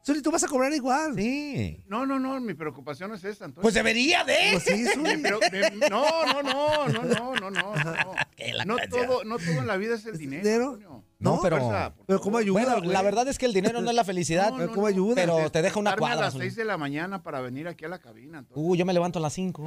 [0.06, 1.14] Zuli, tú vas a cobrar igual.
[1.14, 1.84] Sí.
[1.86, 2.40] No, no, no.
[2.40, 3.60] Mi preocupación no es esa, Antonio.
[3.60, 4.34] Pues debería de.
[4.52, 5.22] Pues sí, Zuli.
[5.22, 8.14] preo- me- no, no, no, no, no, no, no, no.
[8.34, 10.42] Que la No todo, no todo en la vida es el dinero.
[10.42, 10.64] dinero?
[10.70, 11.04] Antonio.
[11.18, 11.58] No, No, pero.
[11.58, 12.22] Fuerza, por Pero favor.
[12.22, 12.88] ¿cómo ayuda, Bueno, güey?
[12.90, 14.48] la verdad es que el dinero no es la felicidad.
[14.48, 14.92] No, pero no, ¿cómo no.
[14.94, 15.14] ayuda?
[15.16, 16.20] Pero te deja una Despertarme cuadra.
[16.22, 16.44] a las Zuli.
[16.46, 18.62] 6 de la mañana para venir aquí a la cabina, Antonio.
[18.66, 19.66] Uh, yo me levanto a las 5.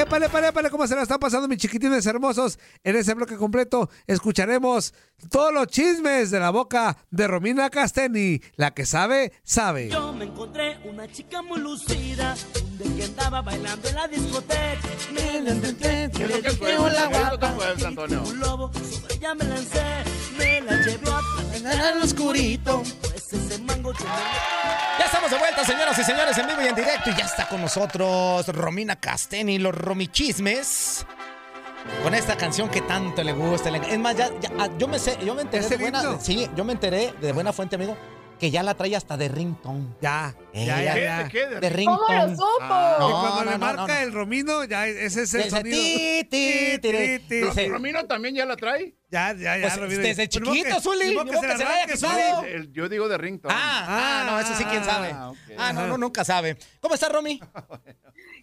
[0.00, 2.58] Épale, épale, épale, ¿cómo se la están pasando mis chiquitines hermosos?
[2.82, 4.94] En ese bloque completo escucharemos
[5.30, 8.40] todos los chismes de la boca de Romina Casteni.
[8.56, 9.90] La que sabe, sabe.
[9.90, 14.78] Yo me encontré una chica muy lucida, un día que andaba bailando en la discoteca.
[15.12, 18.20] Me la encontré, ¿Qué es lo que le dije, ¿Qué "Hola, es lo que guapa".
[18.30, 19.82] Un lobo, sobre ella me lancé,
[20.38, 22.82] me la llevé a bailar al oscurito.
[23.32, 27.10] Ese mango Ya estamos de vuelta, señoras y señores, en vivo y en directo.
[27.10, 31.06] Y ya está con nosotros Romina Casteni, los Romichismes.
[32.02, 33.70] Con esta canción que tanto le gusta.
[33.70, 36.48] Es más, ya, ya- ah, yo me sé, yo me enteré ¿Es de buena, sí,
[36.54, 37.96] yo me enteré de buena fuente, amigo,
[38.40, 39.86] que ya la trae hasta de ringtone.
[40.00, 41.22] Ya, Eh, ya, ya.
[41.24, 41.46] ¿De qué?
[41.46, 41.98] De ¿De ringtone.
[42.06, 42.48] ¿Cómo lo supo?
[42.60, 43.98] Ah, no, cuando no, le no, marca no, no.
[43.98, 45.76] el Romino, ya ese es el Ese sonido.
[45.76, 47.18] ti, ti, ti, ti.
[47.28, 48.96] ti, Dice, ¿Romino también ya la trae?
[49.10, 49.62] Ya, ya, ya.
[49.68, 50.02] Pues, Romino.
[50.02, 51.14] desde chiquito, Zuli,
[52.72, 53.54] yo digo de ringtone.
[53.56, 55.10] Ah, ah, no, eso sí, quién sabe.
[55.12, 55.32] Ah.
[55.58, 56.56] Ah, no, no, nunca sabe.
[56.80, 57.38] ¿Cómo está, Romy?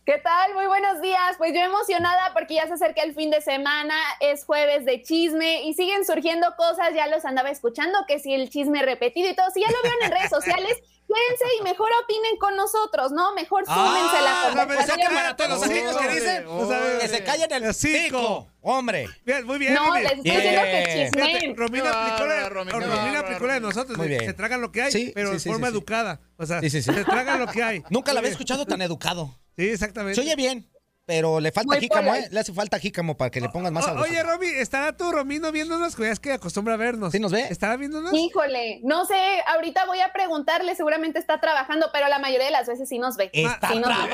[0.08, 0.54] ¿Qué tal?
[0.54, 1.36] Muy buenos días.
[1.38, 5.64] Pues yo emocionada porque ya se acerca el fin de semana, es jueves de chisme
[5.64, 9.48] y siguen surgiendo cosas, ya los andaba escuchando, que si el chisme repetido y todo,
[9.54, 13.34] si ya lo vieron en redes sociales, quédense y mejor opinen con nosotros, ¿no?
[13.34, 14.98] Mejor súmense a la Ah, o sea conversación.
[15.10, 17.00] que para todos los aquellos que dicen, o sea, órale.
[17.00, 19.08] Que se callen el pico, hombre.
[19.26, 20.04] Bien, muy bien, No, Romy.
[20.04, 21.12] les estoy diciendo que Bien.
[21.12, 21.58] Fíjate, chismen.
[21.58, 23.98] Romina aplicó la, la de nosotros.
[23.98, 24.24] Muy bien.
[24.26, 26.22] Se tragan lo que hay, Sí, pero sí, de sí, forma educada.
[26.38, 26.94] O sea, Sí, sí, sí.
[26.94, 27.84] se tragan lo que hay.
[27.90, 28.32] Nunca la Muy había bien.
[28.32, 29.36] escuchado tan educado.
[29.58, 30.16] Sí, exactamente.
[30.16, 30.70] Se oye bien,
[31.06, 32.14] pero le falta Muy jícamo.
[32.14, 32.28] ¿eh?
[32.32, 34.10] Le hace falta jícamo para que le pongas más O- sabroso.
[34.10, 35.96] Oye, Romy, ¿estará tu Romino viéndonos?
[35.96, 37.12] Que es que acostumbra a vernos.
[37.14, 37.48] ¿Sí nos ve?
[37.50, 38.14] ¿Estará viéndonos?
[38.14, 39.16] Híjole, no sé,
[39.48, 43.16] ahorita voy a preguntarle, seguramente está trabajando, pero la mayoría de las veces sí nos
[43.18, 43.30] ve.
[43.34, 44.14] Está Sí nos ve.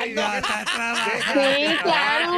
[0.00, 1.42] Ay, ya está trabajando.
[1.42, 2.32] Sí, claro.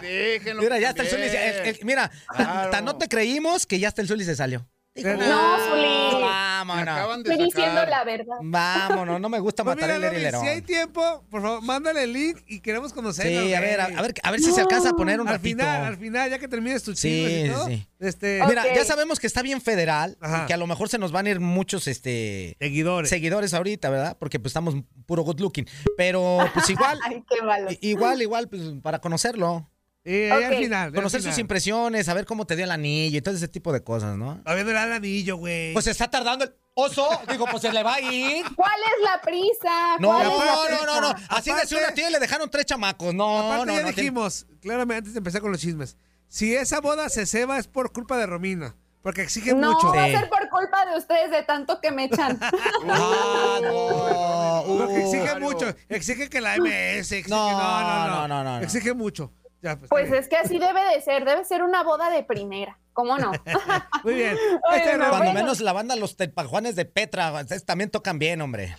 [0.00, 0.62] Sí, déjenlo.
[0.62, 1.84] Mira, ya está el Zuli.
[1.84, 2.70] mira, tan- Claro.
[2.70, 4.66] tan no te creímos que ya está el Zuli se salió.
[4.94, 6.25] Dijo, No, Zuli.
[6.74, 6.94] Vámonos.
[6.94, 8.36] acaban de Estoy diciendo la verdad.
[8.42, 10.40] Vámonos, no me gusta Pues matar mira, el herilero.
[10.40, 13.42] si hay tiempo, por favor, mándale el link y queremos conocerlo.
[13.42, 15.58] Sí, a ver, a, ver, a ver si se alcanza a poner un al ratito.
[15.60, 17.86] final, al final, ya que termines tu Sí, y sí, todo, sí.
[18.00, 18.68] este, Mira, Ok.
[18.74, 20.42] ya sabemos que está bien federal Ajá.
[20.42, 23.08] y que a lo mejor se nos van a ir muchos este seguidores.
[23.10, 24.16] seguidores ahorita, ¿verdad?
[24.18, 24.74] Porque pues estamos
[25.06, 25.66] puro good looking.
[25.96, 27.70] Pero pues igual, Ay, qué malo.
[27.70, 29.68] i- igual, igual, pues para conocerlo.
[30.06, 30.92] Sí, ahí al final.
[30.94, 33.82] Conocer al sus impresiones, saber cómo te dio el anillo y todo ese tipo de
[33.82, 34.40] cosas, ¿no?
[34.44, 35.72] No le da el anillo, güey.
[35.72, 37.08] Pues se está tardando el oso.
[37.28, 38.44] Digo, pues se le va a ir.
[38.54, 39.96] ¿Cuál es la prisa?
[39.98, 40.86] No, ¿Cuál no, es la no, prisa?
[40.86, 41.08] no, no.
[41.30, 43.12] Así Aparte- de una tía y le dejaron tres chamacos.
[43.14, 43.86] No, Aparte no, ya no.
[43.88, 45.96] tiene- dijimos, claramente antes de empezar con los chismes,
[46.28, 49.88] si esa boda se ceba es por culpa de Romina, porque exige No, mucho.
[49.92, 50.14] va Sí.
[50.14, 52.38] a ser por culpa de ustedes de tanto que me echan.
[52.88, 54.64] Ah, no.
[54.78, 54.98] Porque Uh.
[55.14, 58.64] exige mucho, exige que la MS, exige, no, No, no, no, no, no, no, no.
[58.64, 59.32] exige mucho.
[59.62, 60.22] Ya, pues, Pues bien.
[60.22, 62.78] es que así debe de ser, debe ser una boda de primera.
[62.92, 63.32] ¿Cómo no?
[64.04, 64.36] Muy bien.
[64.70, 65.32] Oye, Este, no, Cuando bueno.
[65.34, 68.76] menos la banda Los Tepajuanes de Petra, ustedes también tocan bien, hombre.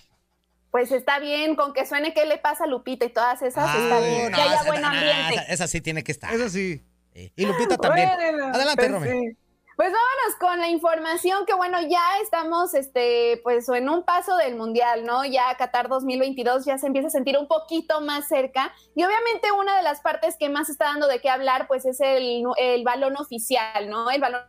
[0.72, 4.00] Pues está bien, con que suene qué le pasa a Lupita y todas esas, está
[4.00, 4.32] bien.
[4.32, 5.34] no, que haya esa- buen no, ambiente.
[5.36, 6.34] esa, esa sí tiene que estar.
[6.34, 6.84] Eso sí.
[7.14, 7.32] Sí.
[7.36, 8.10] Y Lupita también.
[8.16, 9.08] Bueno, Adelante, pues Romy.
[9.32, 9.38] sí.
[9.78, 14.56] Pues vámonos con la información que bueno, ya estamos este pues en un paso del
[14.56, 15.24] mundial, ¿no?
[15.24, 19.78] Ya Qatar 2022 ya se empieza a sentir un poquito más cerca y obviamente una
[19.78, 23.18] de las partes que más está dando de qué hablar pues es el, el balón
[23.18, 24.10] oficial, ¿no?
[24.10, 24.42] El balón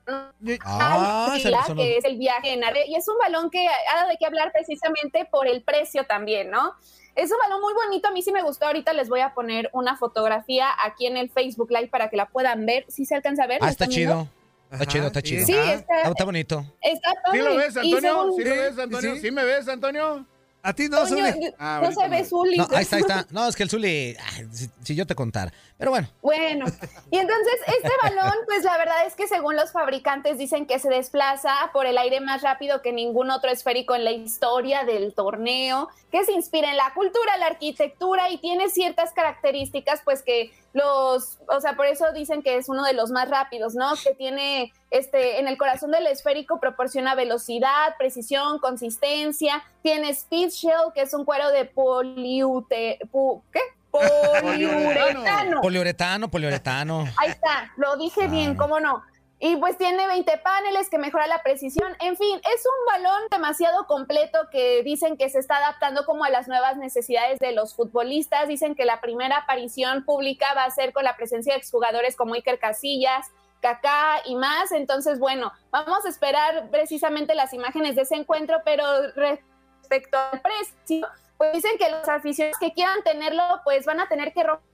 [0.65, 1.83] Ah, al se Fila, le sonó.
[1.83, 4.25] que es el viaje en ave y es un balón que ha dado de qué
[4.25, 6.73] hablar precisamente por el precio también, ¿no?
[7.17, 8.67] Es un balón muy bonito, a mí sí me gustó.
[8.67, 12.27] Ahorita les voy a poner una fotografía aquí en el Facebook Live para que la
[12.27, 12.87] puedan ver.
[12.89, 13.59] ¿Sí se alcanza a ver?
[13.61, 14.29] Ah, ¿Lo está chido.
[14.71, 15.47] Está chido, está chido.
[15.47, 16.65] Sí, Ah, está- está bonito.
[16.83, 17.43] Está ¿Sí padre.
[17.43, 18.01] lo ves, Antonio?
[18.01, 19.15] según- ¿Sí lo ves, Sí, Antonio?
[19.15, 19.21] sí.
[19.21, 20.27] ¿Sí me ves, Antonio?
[20.63, 21.23] A ti no, Zuli.
[21.59, 22.57] Ah, no se ve Zuli.
[22.59, 23.27] No, ahí está, ahí está.
[23.31, 25.53] No, es que el Zuli, ay, si, si yo te contara.
[25.79, 26.67] Pero bueno, Bueno,
[27.11, 30.89] y entonces este balón, pues la verdad es que según los fabricantes dicen que se
[30.89, 35.89] desplaza por el aire más rápido que ningún otro esférico en la historia del torneo,
[36.11, 41.39] que se inspira en la cultura, la arquitectura y tiene ciertas características, pues que los,
[41.49, 43.93] o sea, por eso dicen que es uno de los más rápidos, ¿no?
[44.03, 50.93] Que tiene, este, en el corazón del esférico proporciona velocidad, precisión, consistencia, tiene speed shell,
[50.95, 53.61] que es un cuero de poliute, pu- ¿qué?
[53.91, 55.61] Poliuretano.
[55.61, 57.05] poliuretano, poliuretano.
[57.17, 59.03] Ahí está, lo dije bien, cómo no.
[59.41, 61.93] Y pues tiene 20 paneles que mejora la precisión.
[62.01, 66.31] En fin, es un balón demasiado completo que dicen que se está adaptando como a
[66.31, 68.49] las nuevas necesidades de los futbolistas.
[68.49, 72.35] Dicen que la primera aparición pública va a ser con la presencia de exjugadores como
[72.35, 73.27] Iker Casillas,
[73.61, 74.73] Kaká y más.
[74.73, 81.07] Entonces, bueno, vamos a esperar precisamente las imágenes de ese encuentro, pero respecto al precio,
[81.39, 84.68] pues dicen que los aficionados que quieran tenerlo, pues van a tener que romper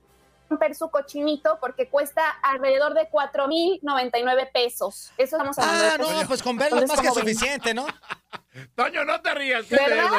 [0.74, 5.12] su cochinito porque cuesta alrededor de 4.099 pesos.
[5.16, 6.06] Eso estamos hablando.
[6.08, 7.86] Ah, de no, pues con verlo es más que suficiente, ¿no?
[8.76, 9.66] Toño, no te rías.
[9.66, 9.76] ¿Qué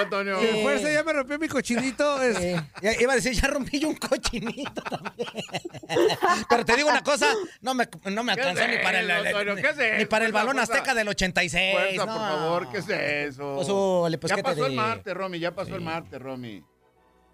[0.09, 0.39] Toño?
[0.39, 2.21] De fuerza ya me rompió mi cochinito.
[2.23, 5.29] es- Eh, ya iba a decir, ya rompí yo un cochinito también.
[6.49, 7.27] Pero te digo una cosa,
[7.61, 9.55] no me, no me ¿Qué alcanzó es ni para el, eso, Toño?
[9.55, 10.09] ¿Qué es ni eso?
[10.09, 10.73] para el balón fuerza.
[10.73, 11.73] azteca del 86.
[11.73, 12.13] Fuerza, no.
[12.13, 13.53] por favor, ¿qué es eso?
[13.55, 16.63] Pues, ule, pues, ya ¿qué te pasó el martes, Romy, ya pasó el martes, Romy.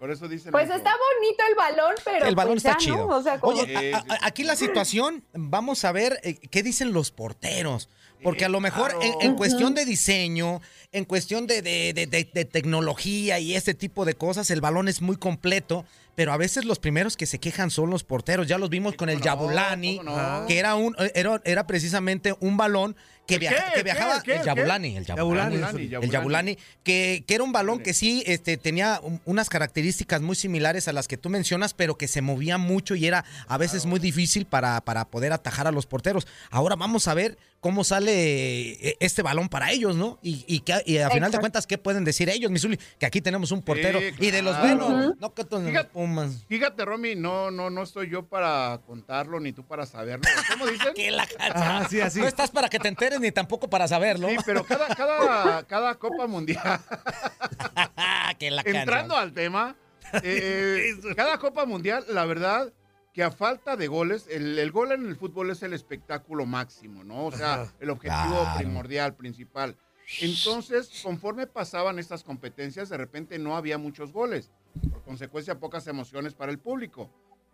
[0.02, 0.74] Por eso dicen Pues eso.
[0.74, 3.06] está bonito el balón, pero el balón pues está ya, chido.
[3.06, 3.16] ¿no?
[3.18, 6.92] O sea, como- Oye, a- a- aquí la situación, vamos a ver eh, qué dicen
[6.92, 7.88] los porteros.
[8.20, 9.02] Porque a lo mejor claro.
[9.20, 10.60] en, en cuestión de diseño,
[10.90, 14.88] en cuestión de, de- de- de- de tecnología y este tipo de cosas, el balón
[14.88, 15.84] es muy completo.
[16.16, 18.46] Pero a veces los primeros que se quejan son los porteros.
[18.48, 19.20] Ya los vimos con el?
[19.22, 20.00] Yabulani,
[20.48, 23.72] que era un era, era precisamente un balón que, ¿El viaja- qué?
[23.72, 24.22] que ¿El viajaba.
[24.22, 24.34] qué?
[24.36, 24.42] ¿El?
[24.44, 25.56] Yabulani, el Yabulani.
[25.58, 26.58] Yabulani, El Yabulani.
[26.82, 30.92] Que, que era un balón que sí este, tenía un- unas características muy similares a
[30.92, 34.44] las que tú mencionas, pero que se movía mucho y era a veces muy difícil
[34.46, 36.26] para, para poder atajar a los porteros.
[36.50, 40.18] Ahora vamos a ver cómo sale eh, este balón para ellos, ¿no?
[40.20, 42.76] Y, y, que, y a final de cuentas, ¿qué pueden decir ellos, Misuli?
[42.98, 46.44] Que aquí tenemos un portero Sí, y de los buenos, no que los Fíjate- Pumas.
[46.48, 50.28] Fíjate, Romy, no, no, no estoy yo para contarlo, ni tú para saberlo.
[50.50, 50.92] ¿Cómo dicen?
[50.94, 52.18] Que la Ah, sí, así.
[52.18, 54.28] No estás para que te enteres ni tampoco para saberlo.
[54.28, 56.80] Sí, pero cada, cada, cada Copa Mundial,
[58.40, 59.76] que la entrando al tema,
[60.24, 62.72] eh, cada Copa Mundial, la verdad
[63.12, 67.04] que a falta de goles, el, el gol en el fútbol es el espectáculo máximo,
[67.04, 67.26] ¿no?
[67.26, 68.58] O sea, el objetivo Claro.
[68.58, 69.76] primordial, principal.
[70.20, 74.50] Entonces, conforme pasaban estas competencias, de repente no había muchos goles.
[74.90, 77.10] Por consecuencia, pocas emociones para el público.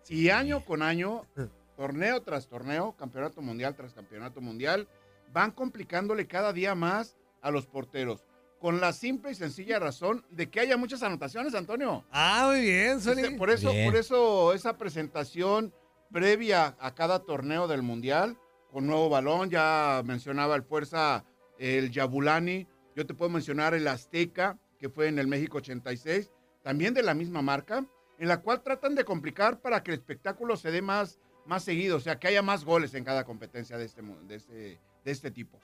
[0.09, 1.27] Y año con año,
[1.77, 4.89] torneo tras torneo, campeonato mundial tras campeonato mundial,
[5.33, 8.25] van complicándole cada día más a los porteros.
[8.61, 12.05] Con la simple y sencilla razón de que haya muchas anotaciones, Antonio.
[12.11, 12.99] Ah, muy bien.
[12.99, 13.89] Este, por eso, Bien.
[13.89, 15.73] por eso esa presentación
[16.11, 18.37] previa a cada torneo del mundial,
[18.73, 21.25] con nuevo balón, ya mencionaba el Fuerza,
[21.59, 22.67] el Yabulani,
[22.97, 26.31] yo te puedo mencionar el Azteca, que fue en el México 86,
[26.63, 27.87] también de la misma marca,
[28.19, 31.97] en la cual tratan de complicar para que el espectáculo se dé más, más seguido,
[31.97, 35.31] o sea, que haya más goles en cada competencia de este, de este, de este
[35.31, 35.61] tipo.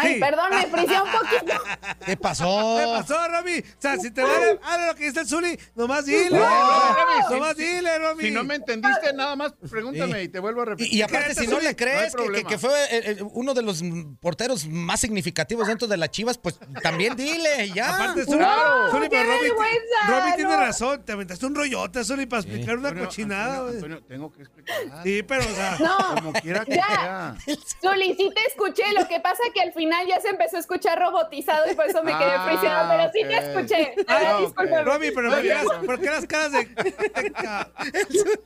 [0.00, 0.20] Ay, Sí.
[0.20, 1.62] perdón, me frisé un poquito.
[2.06, 2.76] ¿Qué pasó?
[2.78, 3.58] ¿Qué pasó, Romy?
[3.58, 6.30] O sea, si te vale, haz lo que dice el Zuli, nomás dile.
[6.30, 8.24] No, o sea, Romy, si- nomás dile, Romy.
[8.24, 10.24] Si no me entendiste, nada más pregúntame Sí.
[10.24, 10.92] y te vuelvo a repetir.
[10.92, 12.48] Y, y aparte, si no Zuli, le crees no que- que, problema.
[12.50, 13.82] que fue eh, eh, uno de los
[14.20, 17.94] porteros más significativos dentro de las Chivas, pues también dile, ya.
[17.94, 18.90] Aparte, Zuli, Claro.
[18.90, 19.98] Zuli, pero ¡Qué Romy, vergüenza!
[20.08, 20.60] Romy tiene No.
[20.60, 21.04] razón.
[21.04, 23.68] Te aventaste un rollote, Zuli, para explicar una Antonio, cochinada.
[23.68, 24.76] Antonio, tengo que explicar.
[25.02, 26.86] Sí, pero, o sea, No, Como quiera que Ya.
[26.86, 27.56] sea.
[27.80, 28.82] Zuli, sí te escuché.
[28.92, 32.02] Lo que pasa que al final ya se empezó a escuchar robotizado y por eso
[32.02, 33.94] me quedé Ah, pero sí te escuché.
[34.08, 34.40] Ah, Ay, ok.
[34.40, 34.82] discúlpame.
[34.84, 36.58] Romy, pero ¿por qué, las, por qué las caras de,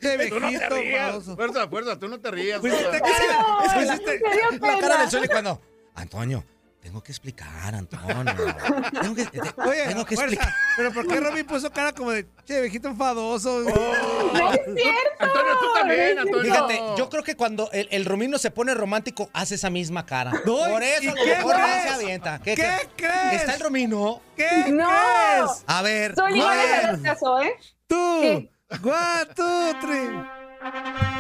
[0.01, 1.09] de, de Tú no te rías.
[1.13, 1.37] baboso?
[1.37, 2.61] Fuerza, fuerza, tú no te rías.
[2.61, 2.91] Pues, fuerza.
[2.91, 5.61] ¿te- qué se- Ay, es que me hiciste- dio La cara del Zuli cuando,
[5.95, 6.45] Antonio,
[6.83, 8.35] tengo que explicar, Antonio.
[9.01, 10.55] Tengo que, te- Oye, tengo que fuerza, explicar.
[10.77, 13.61] pero ¿por qué Romy puso cara como de, che, viejito enfadoso?
[14.33, 15.11] No es cierto.
[15.21, 16.43] Antonio, tú también, Antonio.
[16.43, 20.33] Fíjate, yo creo que cuando el, el Romino se pone romántico, hace esa misma cara.
[20.45, 21.83] No, Por ¿y eso a lo qué mejor no crees?
[21.83, 22.39] se avienta.
[22.41, 23.33] ¿Qué, ¿Qué crees?
[23.43, 24.21] ¿Está el Romino?
[24.37, 24.89] ¿Qué No.
[24.89, 25.65] crees?
[25.67, 26.85] A ver, Zuli, no a le ver.
[26.87, 27.55] hagas caso, ¿eh?
[27.87, 28.51] Tú, ¿Qué?
[28.83, 30.11] one, two, three.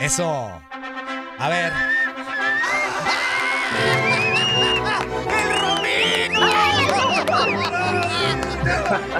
[0.01, 0.51] Eso.
[1.38, 1.72] A ver.
[7.44, 7.78] ¡Romino!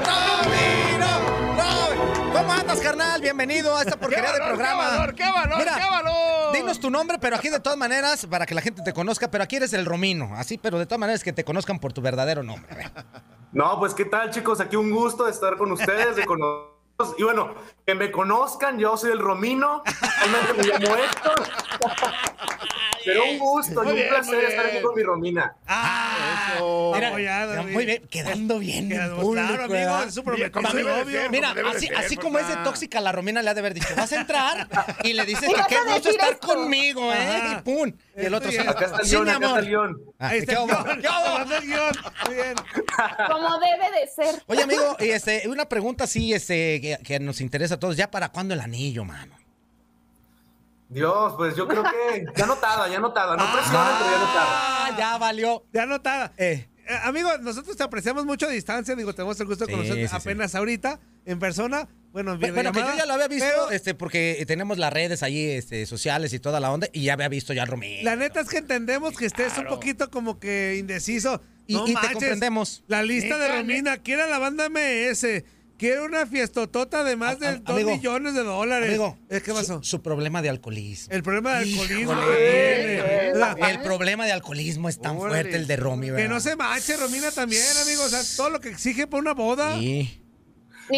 [0.07, 1.09] ¡Romino!
[2.33, 3.21] ¿Cómo andas, carnal?
[3.21, 4.89] Bienvenido a esta ¡Qué porquería de valor, qué programa.
[4.89, 6.53] valor, qué valor, Mira, qué valor!
[6.53, 9.43] Dinos tu nombre, pero aquí de todas maneras, para que la gente te conozca, pero
[9.43, 12.43] aquí eres el Romino, así, pero de todas maneras que te conozcan por tu verdadero
[12.45, 12.91] nombre.
[13.53, 16.71] No, pues qué tal chicos, aquí un gusto de estar con ustedes, de conocerlos.
[17.19, 17.55] Y bueno,
[17.85, 19.83] que me conozcan, yo soy el Romino,
[20.21, 21.43] realmente me llamo Héctor.
[23.05, 24.77] Pero un gusto y Muy un bien, placer estar bien.
[24.77, 25.55] aquí con mi Romina.
[25.67, 26.93] Ah, Eso.
[26.95, 28.85] mira, Apoyado, muy bien, quedando bien.
[28.85, 30.17] en Quedamos, público, claro, amigo, es
[31.05, 31.21] novio.
[31.21, 31.31] ser.
[31.31, 33.89] Mira, así, ser, así como es de tóxica, la Romina le ha de haber dicho,
[33.97, 34.69] vas a entrar
[35.05, 36.47] y le dices Y que vas qué a gusto estar esto.
[36.49, 37.17] conmigo, ¿eh?
[37.19, 37.59] Ajá.
[37.59, 37.93] Y pum.
[38.17, 39.59] Y el otro Estoy- solo, Acá está el sí, guion, mi acá está amor.
[39.61, 40.01] el guion.
[40.19, 40.59] Ah, Ahí está ¿qué
[41.57, 41.93] el guion.
[42.27, 42.55] Muy bien.
[43.31, 44.43] Como debe de ser.
[44.47, 47.97] Oye, amigo, y este, una pregunta así, este, que, que nos interesa a todos.
[47.97, 49.35] ¿Ya para cuándo el anillo, mano?
[50.93, 54.47] Dios, pues yo creo que ya notada, ya notada, no presionen, pero ya notada.
[54.87, 55.65] Ah, ya valió.
[55.73, 56.33] Ya notada.
[56.37, 56.69] Eh.
[56.85, 58.95] Eh, amigo, nosotros te apreciamos mucho a distancia.
[58.97, 60.17] Digo, tenemos el gusto de Sí, conocerte sí, sí.
[60.17, 61.89] apenas ahorita, en persona.
[62.13, 65.23] Bueno, en Bueno, que yo ya lo había visto, pero este, porque tenemos las redes
[65.23, 68.03] ahí, este, sociales y toda la onda, y ya había visto ya al Romino.
[68.03, 71.41] La neta es que entendemos que estés un poquito como que indeciso.
[71.69, 72.85] Y- No y te manches, comprendemos.
[72.89, 75.45] La lista de Romina, quiere la banda MS,
[75.83, 78.89] quiere una fiestotota de más A- de 2 amigo, millones de dólares.
[78.89, 79.79] Amigo, Eh, ¿Qué pasó?
[79.79, 81.13] Su, su problema de alcoholismo.
[81.13, 82.37] El problema del alcoholismo Híjole.
[82.37, 83.33] que.
[83.35, 85.41] Oiga, El problema de alcoholismo es tan Órale.
[85.43, 86.29] fuerte el de Romy, Que ¿verdad?
[86.31, 88.07] no se manche, Romina también, amigos.
[88.07, 89.75] O sea, todo lo que exige por una boda.
[89.79, 90.19] Sí.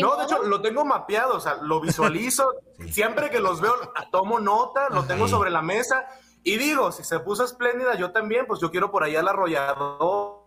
[0.01, 2.49] No, de hecho, lo tengo mapeado, o sea, lo visualizo.
[2.91, 3.75] Siempre que los veo,
[4.13, 6.05] tomo nota, lo tengo sobre la mesa.
[6.43, 10.45] Y digo, si se puso espléndida, yo también, pues yo quiero por allá al arrollador.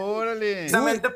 [0.00, 0.54] Órale.
[0.54, 1.08] Precisamente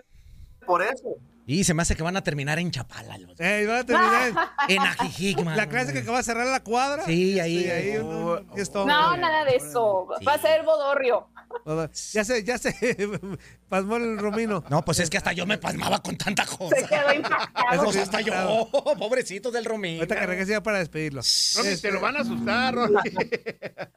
[0.71, 1.17] por eso.
[1.47, 3.19] Y se me hace que van a terminar en Chapala.
[3.19, 4.37] los- Eh, van a terminar en,
[4.77, 5.57] En Ajijic, man.
[5.57, 7.05] la clase que acaba de cerrar la cuadra.
[7.07, 7.69] Sí, ahí.
[7.69, 8.87] ahí un- un- y es todo.
[8.87, 10.07] No, nada de eso.
[10.27, 11.27] Va a ser bodorrio.
[12.13, 12.75] Ya sé, ya sé.
[13.69, 14.65] Pasmó el Romino.
[14.69, 16.77] No, pues es que hasta yo me pasmaba con tanta cosa.
[16.77, 17.85] Se quedó impactado.
[17.85, 20.01] Pues hasta yo, pobrecito del Romino.
[20.01, 21.23] Ahorita que regrese ya para despedirlo.
[21.57, 22.95] Romy, te lo van a asustar, Romy.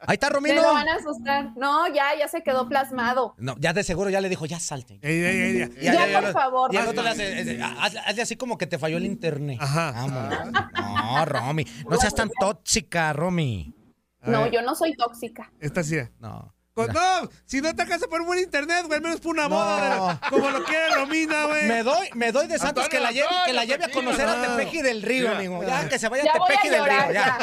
[0.00, 0.62] Ahí está Romino.
[0.62, 1.52] lo van a asustar.
[1.56, 3.34] No, ya, ya se quedó plasmado.
[3.38, 4.98] No, ya de seguro ya le dijo, ya salte.
[5.02, 5.70] Ey, ey, ey, ey.
[5.80, 6.74] Ya, por favor.
[6.74, 9.58] Y el otro le hace, eh, hazle, hazle así como que te falló el internet.
[9.60, 10.06] Ajá.
[10.06, 11.66] No, Romy.
[11.88, 13.74] No seas tan tóxica, Romy.
[14.22, 15.52] No, yo no soy tóxica.
[15.60, 15.96] Esta sí.
[16.18, 16.53] No.
[16.74, 19.78] Con- no, si no te alcanza por buen internet, güey, al menos por una boda,
[20.20, 21.66] la- como lo quiere Romina, güey.
[21.66, 24.42] Me doy, me doy de Santos que la lleve, que la lleve a conocer a
[24.42, 25.36] Tepeji del Río, Ya.
[25.36, 25.62] amigo.
[25.62, 27.38] Ya, que se vaya Ya a Tepeji del Río, ya.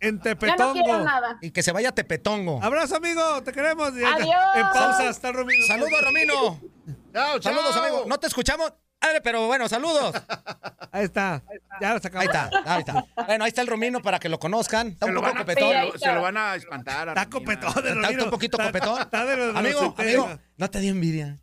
[0.00, 0.72] En Ya no Tepetongo.
[0.72, 1.38] quiero nada.
[1.40, 2.60] Y que se vaya a Tepetongo.
[2.62, 3.88] Abrazo, amigo, te queremos.
[3.90, 4.28] Adiós.
[4.56, 5.64] En pausa está Romino.
[5.66, 6.60] Saludos, Romino.
[7.12, 7.42] Chao, chao.
[7.54, 8.04] Saludos, amigo.
[8.08, 8.72] No te escuchamos.
[9.22, 10.14] Pero bueno, saludos.
[10.92, 11.42] Ahí está.
[11.80, 12.22] Ya lo sacamos.
[12.22, 13.04] Ahí está, ahí está.
[13.26, 14.88] Bueno, ahí está el Romino para que lo conozcan.
[14.88, 15.76] Está Se un poco van a, copetón.
[15.76, 17.08] Ahí se lo van a espantar.
[17.08, 17.60] a Está Romina.
[17.60, 19.00] copetón de Está un poquito Está- copetón.
[19.02, 21.38] Está de los- de los Amigo, amigo, no te dio envidia.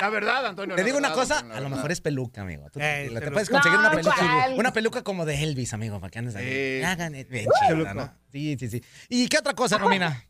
[0.00, 0.76] La verdad, Antonio.
[0.76, 2.68] Te digo una verdad, cosa, Antonio, la a lo mejor es peluca, amigo.
[2.70, 3.32] Tú Ey, tranquilo, te peluca.
[3.32, 4.16] puedes conseguir una No, peluca.
[4.18, 4.54] ¿cuál?
[4.58, 6.82] Una peluca como de Elvis, amigo, para que andes ahí.
[6.82, 8.12] Hagan bien chida, ¿no?
[8.30, 8.84] Sí, sí, sí.
[9.08, 10.24] ¿Y qué otra cosa, Romina?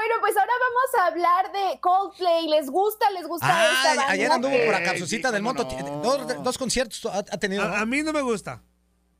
[0.00, 2.48] Bueno, pues ahora vamos a hablar de Coldplay.
[2.48, 3.10] ¿Les gusta?
[3.10, 4.10] ¿Les gusta Ah, esta banda?
[4.12, 5.64] ayer anduvo por acá, Ey, Capsucita sí, del Monto.
[5.64, 6.00] no.
[6.02, 7.62] Dos, dos conciertos ha, ha tenido.
[7.62, 8.62] A, a mí no me gusta.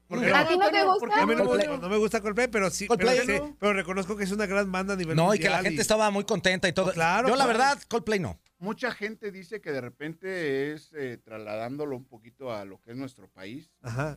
[0.08, 0.98] ¿Por qué ¿A ti no te gusta?
[1.00, 3.44] ¿Por qué A mí no, me gusta, no me gusta Coldplay, pero sí, Coldplay, pero,
[3.44, 3.56] sí, ¿no?
[3.60, 6.10] pero reconozco que es una gran banda a nivel No, y que la gente estaba
[6.10, 6.86] muy contenta y todo.
[6.86, 8.40] No, claro, Yo, la verdad, Coldplay no.
[8.58, 12.96] Mucha gente dice que de repente es eh, trasladándolo un poquito a lo que es
[12.96, 14.16] nuestro país, Ajá.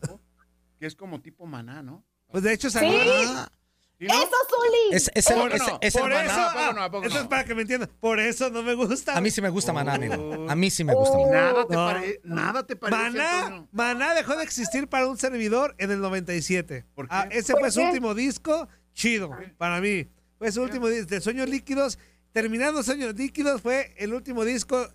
[0.79, 2.03] que es como tipo maná, ¿no?
[2.31, 2.99] Pues de hecho salió...
[4.09, 4.23] Ah, ¿Sí, no?
[4.23, 4.95] ¡Eso, Zuli!
[4.95, 5.77] es, es el, ¿Cómo que es, no?
[5.81, 6.25] es el por maná.
[6.25, 6.41] eso,
[6.81, 7.89] ¿A poco ah, es para que me entiendan.
[7.99, 9.17] Por eso no me gusta.
[9.17, 10.17] A mí sí me gusta Maná, mira.
[10.49, 11.31] A mí sí me gusta Maná.
[11.53, 12.99] Nada te, pare- nada te parece.
[13.17, 13.67] Maná?
[13.71, 16.85] Maná dejó de existir para un servidor en el 97.
[16.95, 17.15] ¿Por qué?
[17.15, 17.85] Ah, ese ¿Por fue su qué?
[17.87, 20.07] último disco, chido, para mí.
[20.37, 21.97] Fue su último disco de Sueños Líquidos.
[22.33, 24.89] Terminando Sueños Líquidos fue el último disco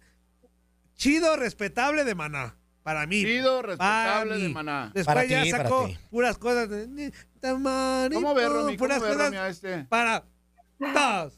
[0.96, 2.57] chido, respetable de Maná.
[2.88, 3.22] Para mí.
[3.22, 4.90] Para respetable de maná.
[4.94, 5.98] Después Para ya ti, para sacó ti.
[6.10, 6.88] puras cosas de...
[6.88, 8.62] ni- tamarito, ¿Cómo ve, Romy?
[8.64, 9.84] ¿Cómo puras ve, cosas Romy, a este?
[9.90, 10.24] para
[10.78, 11.37] todos.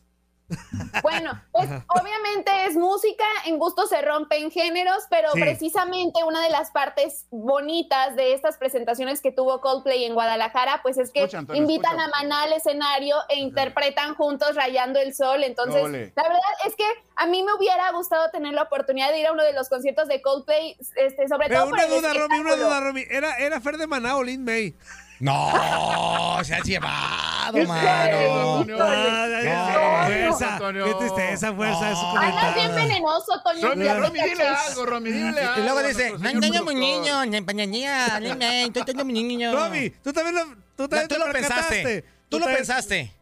[1.02, 5.40] Bueno, pues obviamente es música, en gusto se rompen géneros, pero Sí.
[5.40, 10.98] precisamente una de las partes bonitas de estas presentaciones que tuvo Coldplay en Guadalajara, pues
[10.98, 12.18] es que Escucha, Antonio, invitan escucha.
[12.18, 15.44] a Maná al escenario e interpretan juntos Rayando el Sol.
[15.44, 15.82] Entonces,
[16.14, 16.84] la verdad es que
[17.16, 20.08] a mí me hubiera gustado tener la oportunidad de ir a uno de los conciertos
[20.08, 23.04] de Coldplay, este, sobre Pero todo una duda, Romy, una duda, Romy.
[23.08, 24.74] ¿Era, ¿Era Fer de Maná o Lin May?
[25.20, 28.64] No, se has llevado, ¿Qué mano.
[28.80, 30.54] Ah, No, fuerza.
[30.54, 30.84] Antonio.
[30.86, 31.90] Qué tristeza, fuerza.
[32.18, 33.68] Andas bien venenoso, Toño.
[33.68, 35.60] Romy, dile algo, Romy, dile algo.
[35.60, 36.74] Y luego dice, no engaño a mi productor".
[36.74, 39.54] niño, ni pañanía, ni me, estoy teniendo mi niño.
[39.54, 42.04] Romy, tú también lo, tú también lo pensaste.
[42.30, 43.12] Tú lo pensaste.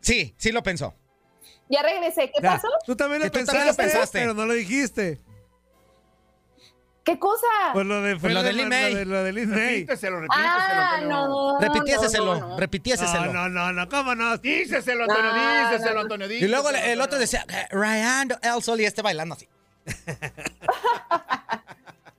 [0.00, 0.94] Sí, sí lo pensó.
[1.68, 2.30] Ya regresé.
[2.30, 2.68] ¿Qué pasó?
[2.86, 4.08] Tú también lo pensaste.
[4.12, 5.20] pero no lo dijiste.
[7.04, 7.46] ¿Qué cosa?
[7.72, 8.92] Pues lo de, Pues lo Fer de Lin Ma- May.
[8.92, 9.58] Lo de, lo de Lin May.
[9.80, 11.58] Repíteselo, repíteselo, Ah, no.
[11.60, 12.56] Repitiéselo, no, no.
[12.56, 14.36] No, no, no, no, ¿cómo no?
[14.38, 15.32] Díceselo, Antonio,
[15.70, 16.00] díceselo, no.
[16.02, 19.48] Antonio, Y luego el, el otro decía, eh, Ryan El Sol y este bailando así.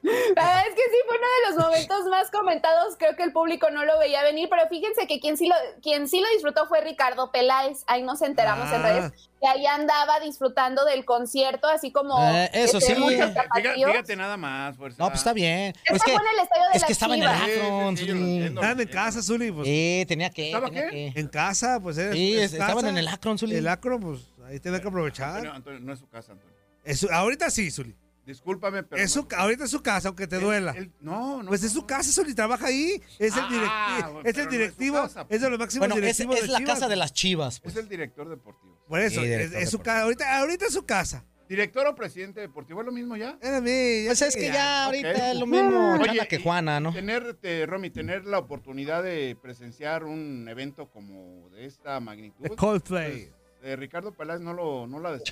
[0.33, 2.95] Es que sí fue uno de los momentos más comentados.
[2.97, 6.07] Creo que el público no lo veía venir, pero fíjense que quien sí lo, quien
[6.09, 7.83] sí lo disfrutó fue Ricardo Peláez.
[7.87, 8.83] Ahí nos enteramos en Ah.
[8.83, 13.01] redes que ahí andaba disfrutando del concierto, así como Eh, eso este, sí.
[13.03, 13.41] Fíjate,
[13.85, 14.97] fíjate nada más, fuerza.
[15.01, 15.73] No, pues está bien.
[15.85, 17.29] Es que, bueno el estadio de es las que estaba en el.
[17.29, 17.97] Sí, Akron.
[17.97, 18.39] sí, sí.
[18.43, 19.51] Estaban en casa, Zuli.
[19.51, 20.45] Pues, Sí, tenía que.
[20.47, 21.11] ¿Estaba tenía qué?
[21.13, 21.19] que.
[21.19, 22.89] En casa, pues es, Sí, es es- estaban casa.
[22.89, 23.55] en el Akron, Zuli.
[23.55, 25.45] El Acron, pues ahí tiene que aprovechar.
[25.47, 26.53] Antonio, no es su casa, Antonio.
[26.83, 27.95] Es ahorita sí, Zuli.
[28.25, 29.01] Discúlpame, pero.
[29.01, 30.73] Es su, no- ca- ahorita es su casa, aunque te duela.
[31.01, 31.49] no, no.
[31.49, 33.01] Pues es su casa, Zuli, trabaja ahí.
[33.19, 35.79] Es el, Ah, directivo, bueno, es el no es directivo, casa, es de los máximos
[35.87, 36.73] Bueno, es, directivos es de la Chivas.
[36.75, 37.55] casa de las chivas.
[37.55, 37.75] Es pues.
[37.75, 38.79] el director deportivo.
[38.87, 40.03] Por eso, Sí, es, es su casa.
[40.03, 41.25] Ahorita, ahorita es su casa.
[41.49, 42.79] ¿Director o presidente deportivo?
[42.79, 43.37] ¿Es lo mismo ya?
[43.41, 44.05] Era mí.
[44.07, 46.93] Pues es que ya ahorita es lo mismo Oye, Chana que Juana, ¿no?
[46.93, 52.47] Tener, te- Romy, tener la oportunidad de presenciar un evento como de esta magnitud.
[52.55, 53.25] Coldplay.
[53.27, 55.17] pues, eh, Ricardo Peláez no lo, no la ¿no?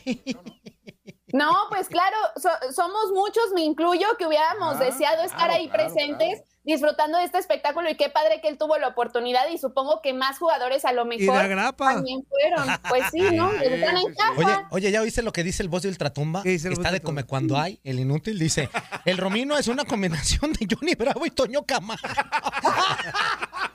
[1.34, 5.70] No, pues claro, so- somos muchos, me incluyo, que hubiéramos Ah, deseado estar claro, ahí
[5.70, 9.58] claro, presentes, disfrutando de este espectáculo y qué padre que él tuvo la oportunidad y
[9.58, 11.94] supongo que más jugadores a lo mejor la grapa.
[11.94, 12.68] también fueron.
[12.90, 13.50] Pues sí, ¿no?
[13.54, 14.34] Están en casa.
[14.36, 16.44] Oye, oye, ¿ya oíste lo que dice el voz de Ultratumba?
[16.44, 18.38] ¿Qué dice el Está de de come cuando hay, el inútil.
[18.38, 18.70] Dice,
[19.06, 21.96] el Romino es una combinación de Johnny Bravo y Toño Cama.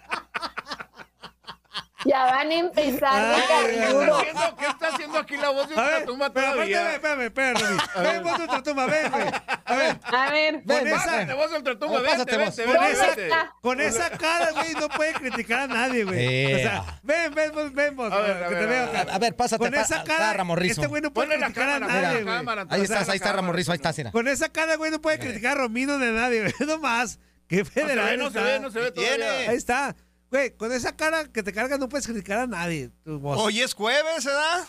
[2.06, 4.22] Ya van a empezar de Ay, carnudo.
[4.22, 6.94] ¿Qué está haciendo- ¿Qué está haciendo aquí la voz de Ultratumba todavía?
[6.94, 7.78] espérame, espérame, espérame.
[8.02, 9.24] Ven, vos de Ultratumba, ven, güey.
[9.64, 13.06] A ver, A ver, con Ven, esa, Pásate, voz de Ultratumba, vente, vente, con esa,
[13.06, 13.30] vente.
[13.60, 16.54] con esa cara, güey, no puede criticar a nadie, güey.
[16.54, 18.86] O sea, ven, ven, vos, ven, vos, A ver, a que ver, te a veo
[18.92, 19.12] ver, acá.
[19.14, 20.80] A ver, pásate Con esa cara, Ramorrizo.
[20.80, 22.36] este güey no puede criticar a nadie, güey.
[22.70, 23.90] Ahí estás, ahí está Ramorrizo, ahí Antonio.
[23.98, 24.12] estás.
[24.12, 26.54] Con esa cara, güey, no puede criticar a Romino de nadie, güey.
[26.66, 27.18] No más.
[27.48, 28.42] Qué No se federal ve, no se está.
[28.42, 29.50] ve, no se ve todavía.
[29.50, 29.94] Ahí está.
[30.36, 32.90] Güey, con esa cara que te carga no puedes criticar a nadie.
[33.06, 33.38] Tu voz.
[33.40, 34.66] Hoy es jueves, ¿verdad?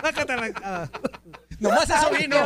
[0.00, 0.88] Sácate la- ah.
[1.62, 2.36] Nomás eso vino.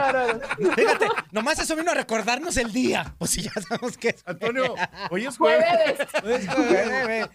[0.74, 3.14] Fíjate, nomás eso vino a recordarnos el día.
[3.18, 4.22] Pues si ya sabemos que es.
[4.26, 4.74] Antonio,
[5.10, 5.98] hoy es jueves.
[6.22, 7.28] Jueves.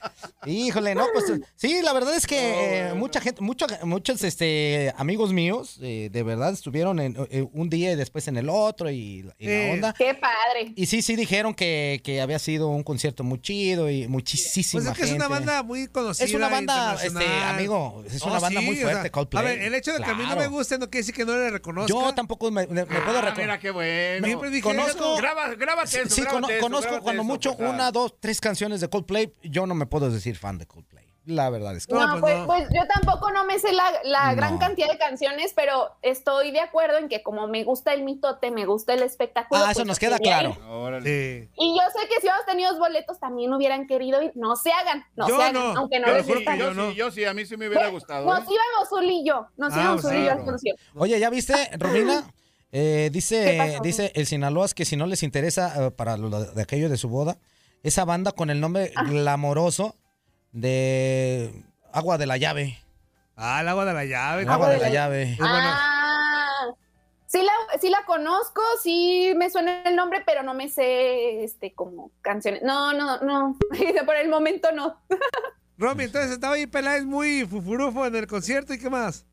[0.45, 5.33] Híjole, no, pues sí, la verdad es que eh, mucha gente, mucho- muchos este, amigos
[5.33, 9.25] míos, eh, de verdad, estuvieron en eh, un día y después en el otro y,
[9.37, 9.67] y Eh.
[9.67, 9.93] la onda.
[9.97, 10.73] Qué padre.
[10.75, 14.91] Y sí, sí dijeron que, que había sido un concierto muy chido y muchísima Pues
[14.91, 15.33] es que es una gente.
[15.33, 16.25] banda muy conocida.
[16.25, 19.41] Es una banda, este, amigo, es una banda sí, muy o fuerte, sea, Coldplay.
[19.43, 21.25] A ver, el hecho de que a mí no me guste no quiere decir que
[21.25, 21.70] no le reconozca.
[21.87, 23.37] Yo tampoco me, me- me puedo Ah, recordar.
[23.37, 24.25] mira qué bueno.
[24.27, 25.15] Siempre dije Conozco- eso.
[25.17, 28.15] Graba, grábate Sí, eso, sí, cono- grábate eso, conozco grábate cuando eso, mucho una, dos,
[28.19, 29.33] tres canciones de Coldplay.
[29.43, 31.10] Yo no me puedo decir fan de Coldplay.
[31.25, 31.93] La verdad es que.
[31.93, 32.47] No, No, pues pues, no.
[32.47, 36.59] pues yo tampoco no me sé la, la gran cantidad de canciones, pero estoy de
[36.61, 39.61] acuerdo en que como me gusta el mitote, me gusta el espectáculo.
[39.61, 40.49] Ah, pues eso nos yo queda claro.
[40.57, 40.63] ir.
[40.67, 41.43] Órale.
[41.43, 41.49] Sí.
[41.59, 44.31] Y yo sé que si hubiéramos tenido boletos también hubieran querido ir.
[44.33, 45.77] No se hagan, no Yo se hagan, no.
[45.77, 46.55] aunque no Yo les sí, gusta.
[46.55, 46.89] yo no.
[46.89, 48.23] sí, yo sí, a mí sí me hubiera gustado.
[48.23, 48.25] ¿eh?
[48.39, 50.57] Nos íbamos Zuli y yo, nos Ah, íbamos pues Zuli y yo al claro.
[50.95, 52.23] Oye, ¿ya viste, Romina?
[52.71, 56.61] Eh, ¿Qué dice, dice el Sinaloa que si no les interesa eh, para lo de
[56.61, 57.37] aquello de su boda,
[57.83, 59.03] esa banda con el nombre Ah.
[59.03, 59.95] glamoroso
[60.51, 62.77] de Agua de la Llave.
[63.43, 64.45] Ah, el agua de la llave.
[64.47, 65.37] Agua de la llave.
[65.41, 66.67] Ah,
[67.25, 71.73] sí la, sí la conozco, sí me suena el nombre, pero no me sé este
[71.73, 72.61] como canciones.
[72.61, 73.57] No, no, no.
[74.05, 75.01] Por el momento no.
[75.77, 79.25] Romy, entonces estaba ahí Peláez muy fufurufo en el concierto y qué más.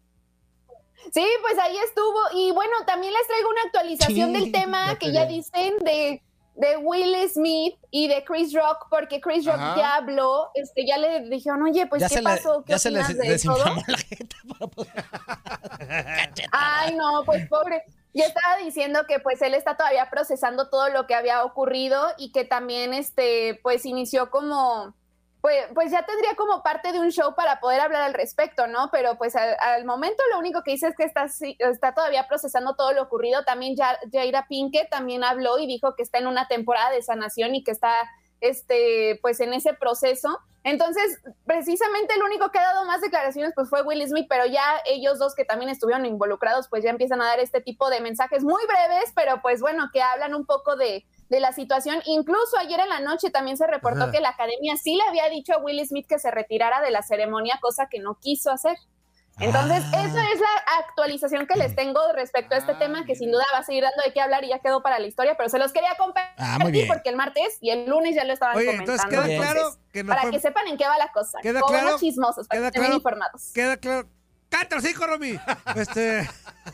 [1.13, 2.19] Sí, pues ahí estuvo.
[2.35, 6.23] Y bueno, también les traigo una actualización Sí, del tema que ya dicen de,
[6.59, 9.77] de Will Smith y de Chris Rock, porque Chris Rock Ajá.
[9.77, 12.59] ya habló, este, ya le dijeron, oye, pues, ya ¿qué se pasó?
[12.59, 13.65] le, ¿Qué ya se les opinas de todo?
[13.87, 14.37] la jeta.
[14.59, 15.05] para poder-
[16.53, 17.85] Ay, no, pues pobre.
[18.13, 22.33] Y estaba diciendo que pues él está todavía procesando todo lo que había ocurrido y
[22.33, 24.95] que también este pues inició como
[25.41, 28.91] pues, pues ya tendría como parte de un show para poder hablar al respecto, ¿no?
[28.91, 31.27] Pero pues al, al momento lo único que dice es que está,
[31.59, 33.45] está todavía procesando todo lo ocurrido.
[33.45, 37.55] También ya, Jaira Pinkett también habló y dijo que está en una temporada de sanación
[37.55, 37.93] y que está
[38.41, 40.41] este, pues en ese proceso.
[40.65, 44.63] Entonces, precisamente el único que ha dado más declaraciones pues fue Will Smith, pero ya
[44.87, 48.43] ellos dos que también estuvieron involucrados pues ya empiezan a dar este tipo de mensajes
[48.43, 52.01] muy breves, pero pues bueno, que hablan un poco de, de la situación.
[52.07, 54.13] Incluso ayer en la noche también se reportó Ajá.
[54.13, 57.03] que la academia sí le había dicho a Will Smith que se retirara de la
[57.03, 58.77] ceremonia, cosa que no quiso hacer.
[59.41, 60.03] Entonces, Ah.
[60.05, 60.49] esa es la
[60.81, 63.85] actualización que les tengo respecto a este Ah, tema, que sin duda va a seguir
[63.85, 66.35] dando de qué hablar y ya quedó para la historia, pero se los quería compartir
[66.39, 66.59] Ah,
[66.89, 69.01] porque el martes y el lunes ya lo estaban Oye, comentando.
[69.01, 71.39] entonces queda claro que no para fue- que sepan en qué va la cosa.
[71.41, 73.53] Queda Como claro- unos chismosos, para queda que estén claro- informados.
[73.55, 74.09] Queda claro.
[74.49, 75.39] ¡Cállate el hocico, Romy!
[75.77, 76.29] Este.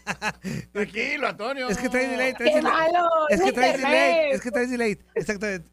[0.73, 1.69] Tranquilo, Antonio.
[1.69, 2.73] Es que trae delay, trae ¡Qué delay.
[2.73, 3.09] malo!
[3.29, 4.31] Es que mi trae delay.
[4.33, 4.99] Es que trae delay.
[5.15, 5.71] Exactamente.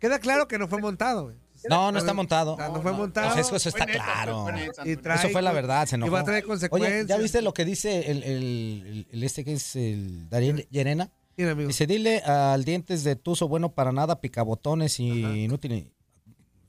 [0.00, 1.36] Queda claro que no fue montado, güey.
[1.68, 2.56] No, no está montado.
[2.58, 3.32] No, no fue montado.
[3.32, 4.52] Pues eso, eso está neta, claro.
[4.52, 6.12] neta, Y trae- Eso fue la verdad, se Y enojó.
[6.12, 6.92] va a traer consecuencias.
[7.00, 11.10] Oye, ¿ya viste lo que dice el, el- el- este que es el Darín Llerena?
[11.38, 11.68] Mira, amigo.
[11.68, 15.08] Dice, dile al dientes de tuzo bueno para nada, picabotones y
[15.44, 15.90] inútil.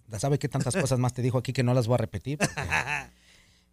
[0.08, 2.38] Ya sabe qué tantas cosas más te dijo aquí que no las voy a repetir.
[2.38, 2.54] porque-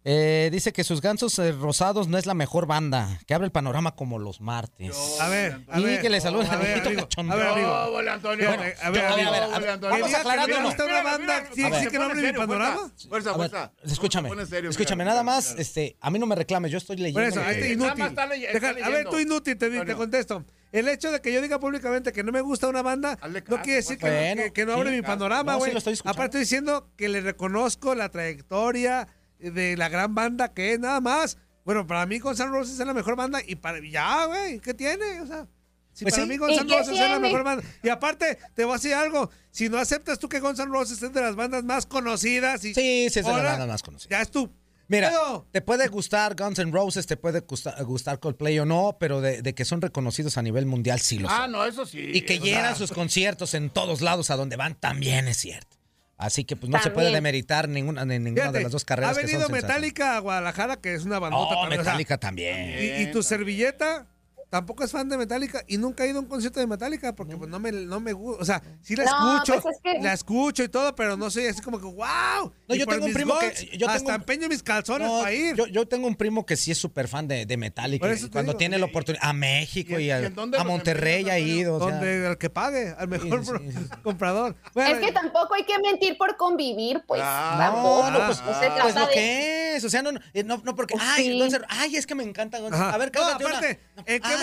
[0.05, 3.51] Eh, dice que sus gansos eh, rosados no es la mejor banda, que abre el
[3.53, 4.93] panorama como los martes.
[5.21, 6.01] A ver, a y ver.
[6.01, 7.01] que le saluda A ver, amigo.
[7.03, 7.31] cachondo.
[7.33, 8.01] A ver, amigo.
[8.03, 8.47] No, Antonio.
[8.47, 10.09] Bueno, a ver, a ver, a ver, a ver, vamos
[10.49, 10.63] ¿no?
[10.65, 11.43] gusta una banda.
[11.55, 12.91] Sí, sí que no abre mi panorama.
[13.07, 13.71] Fuerza, fuerza.
[13.83, 15.61] escúchame, serio, escúchame, mira, nada más, mira.
[15.61, 17.19] este, a mí no me reclames, yo estoy leyendo.
[17.19, 17.99] Por eso, este inútil.
[17.99, 20.43] más está está Deja- a ver, tú inútil, te, contesto.
[20.73, 23.75] El hecho de que yo diga públicamente que no me gusta una banda no quiere
[23.77, 25.13] decir que, Bueno, que- que no sí, abre mi caso.
[25.13, 25.71] panorama, No, sí güey.
[25.71, 26.11] lo estoy escuchando.
[26.19, 29.07] Aparte estoy diciendo que le reconozco la trayectoria
[29.51, 31.37] de la gran banda que es, nada más.
[31.65, 34.73] Bueno, para mí Guns N' Roses es la mejor banda y para ya, güey, ¿qué
[34.73, 35.21] tiene?
[35.21, 35.47] O sea,
[35.93, 36.29] si Pues para sí.
[36.29, 37.63] mí Guns ¿Y N' Roses es la mejor banda.
[37.83, 39.29] Y aparte, te voy a decir algo.
[39.51, 42.73] Si no aceptas tú que Guns N' Roses es de las bandas más conocidas y
[42.73, 44.09] Sí, sí, es de las bandas más conocidas.
[44.09, 44.51] ya es tu
[44.89, 48.97] Mira, Pero- te puede gustar Guns N' Roses, te puede gustar, gustar Coldplay o no,
[48.99, 51.37] pero de, de que son reconocidos a nivel mundial sí lo son.
[51.41, 51.99] Ah, no, eso sí.
[52.13, 55.77] y que llenan sea, sus conciertos en todos lados a donde van también es cierto.
[56.25, 57.13] Así que pues no se puede También.
[57.23, 59.77] demeritar ninguna, ni ninguna Fíjate, de las dos carreras Ha que son venido sensacionales.
[59.91, 62.69] Metallica a Guadalajara, que es una bandota Oh, también, o sea, Metallica también.
[62.79, 64.07] y, y tu servilleta
[64.53, 67.35] tampoco es fan de Metallica y nunca ha ido a un concierto de Metallica porque
[67.35, 68.39] pues no me, no me gusta.
[68.39, 71.31] O sea, sí la No, escucho, pues es que- la escucho y todo, pero no
[71.31, 72.53] soy así como que wow.
[72.67, 75.21] No, Y yo tengo un primo que- yo tengo hasta un- empeño mis calzones No,
[75.21, 75.55] para ir.
[75.55, 78.05] yo, yo tengo un primo que sí es súper fan de, de Metallica.
[78.13, 80.31] Y cuando digo, tiene la oportunidad, a México y, ¿Y a,
[80.63, 81.77] Monterrey ha ido.
[81.77, 81.91] o sea.
[81.91, 83.89] donde al que pague, al mejor sí, pro- sí, sí.
[84.03, 84.55] comprador.
[84.75, 87.21] Bueno, Es que tampoco hay que mentir por convivir, pues.
[87.23, 88.03] Ah, tampoco.
[88.11, 89.83] No, no, pues, No se pues trata lo de- que es.
[89.83, 90.93] O sea, no, no, eh, no, no porque.
[90.93, 92.59] Pues Ay, ay, es que me encanta.
[92.59, 93.59] A ver, cállate una.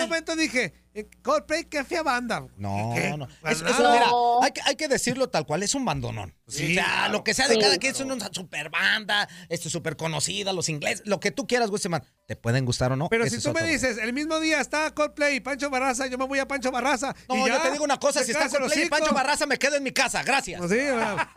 [0.01, 0.09] ¿En Ay.
[0.09, 2.45] momento dije, eh, Coldplay, qué fea banda?
[2.57, 3.15] No, ¿Qué?
[3.17, 3.27] no.
[3.49, 6.35] Es, mira, hay que, hay que decirlo tal cual, es un bandonón.
[6.47, 7.13] Sí, o sea, claro.
[7.13, 7.61] lo que sea de Sí.
[7.61, 11.69] cada quien es una super banda, esto súper conocida, los ingleses, lo que tú quieras,
[11.69, 13.07] Gusteman, te pueden gustar o no.
[13.07, 16.17] Pero ese si tú me dices, el mismo día está Coldplay y Pancho Barraza, yo
[16.17, 17.15] me voy a Pancho Barraza.
[17.29, 18.89] No, y yo te digo una cosa, si está Coldplay y.
[18.89, 20.59] Pancho Barraza, me quedo en mi casa, gracias.
[20.59, 20.71] Pues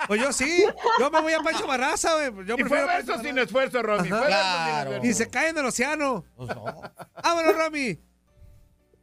[0.08, 0.64] pues yo sí,
[0.98, 2.46] yo me voy a Pancho Barraza, güey.
[2.46, 4.08] Yo Y fue Pancho sin esfuerzo, Romy.
[4.08, 5.04] Fue verso sin Claro.
[5.04, 6.24] Y se cae en el océano.
[6.36, 6.64] Pues no.
[7.22, 7.98] Vámonos, Rami.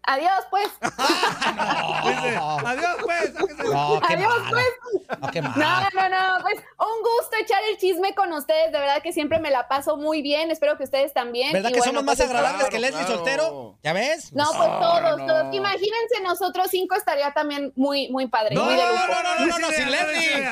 [0.03, 0.69] Adiós, pues.
[0.81, 3.33] Dice, adiós, pues.
[3.33, 4.49] No, qué Adiós, mala.
[4.49, 5.19] pues.
[5.21, 5.89] No, qué No, mala.
[5.93, 9.49] no, no, pues un gusto echar el chisme con ustedes, de verdad que siempre me
[9.51, 11.51] la paso muy bien, espero que ustedes también.
[11.51, 13.15] ¿Verdad y que bueno, somos más pues, agradables claro, que Leslie claro.
[13.15, 13.79] Soltero?
[13.83, 14.31] ¿Ya ves?
[14.33, 15.53] No, pues No, todos, no, todos.
[15.55, 18.55] Imagínense nosotros cinco estaría también muy, muy padre.
[18.55, 20.45] No, muy no, no, no, no, no, No, sin Leslie.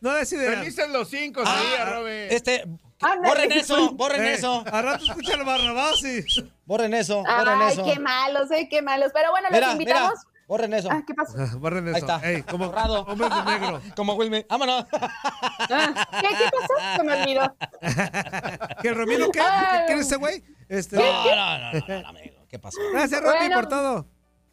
[0.00, 0.58] No des ideas.
[0.58, 2.10] Felices los cinco, Ah, sería, Romy.
[2.28, 2.64] Este,
[3.24, 6.22] borren eso, borren Eh, eso, Al rato escucha el Barrabás y...
[6.66, 7.84] borren eso, borren Ay, eso.
[7.84, 9.10] qué malos, eh, qué malos.
[9.14, 10.12] Pero bueno, los invitamos.
[10.12, 10.88] mira, borren eso.
[10.90, 11.36] Ah, ¿qué pasó?
[11.58, 11.96] Borren eso.
[11.96, 12.28] Ahí está.
[12.30, 13.02] Ey, como Borrado.
[13.04, 13.80] Hombres de negro.
[13.96, 14.44] Como Wilmy.
[14.48, 14.86] Vámonos.
[15.70, 16.96] Ah, ¿Qué, qué pasó?
[16.96, 17.56] Se me olvidó.
[18.82, 19.40] ¿Que Romino qué?
[19.86, 20.42] ¿Quién es ese güey?
[20.68, 20.96] Este...
[20.96, 22.44] No, no, no, no, no, amigo.
[22.48, 22.78] ¿Qué pasó?
[22.92, 23.56] Gracias, Romy, Bueno.
[23.56, 24.06] por todo.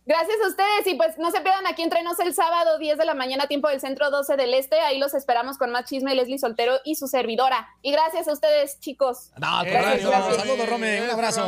[0.04, 3.14] Gracias a ustedes y pues no se pierdan aquí entrenos el sábado 10 de la
[3.14, 4.80] mañana tiempo del centro 12 del este.
[4.80, 7.68] Ahí los esperamos con más chisme Leslie Soltero y su servidora.
[7.84, 9.30] Y gracias a ustedes chicos.
[9.40, 10.02] No, Gracias.
[10.38, 10.98] Saludos, Romy.
[11.04, 11.44] Un abrazo.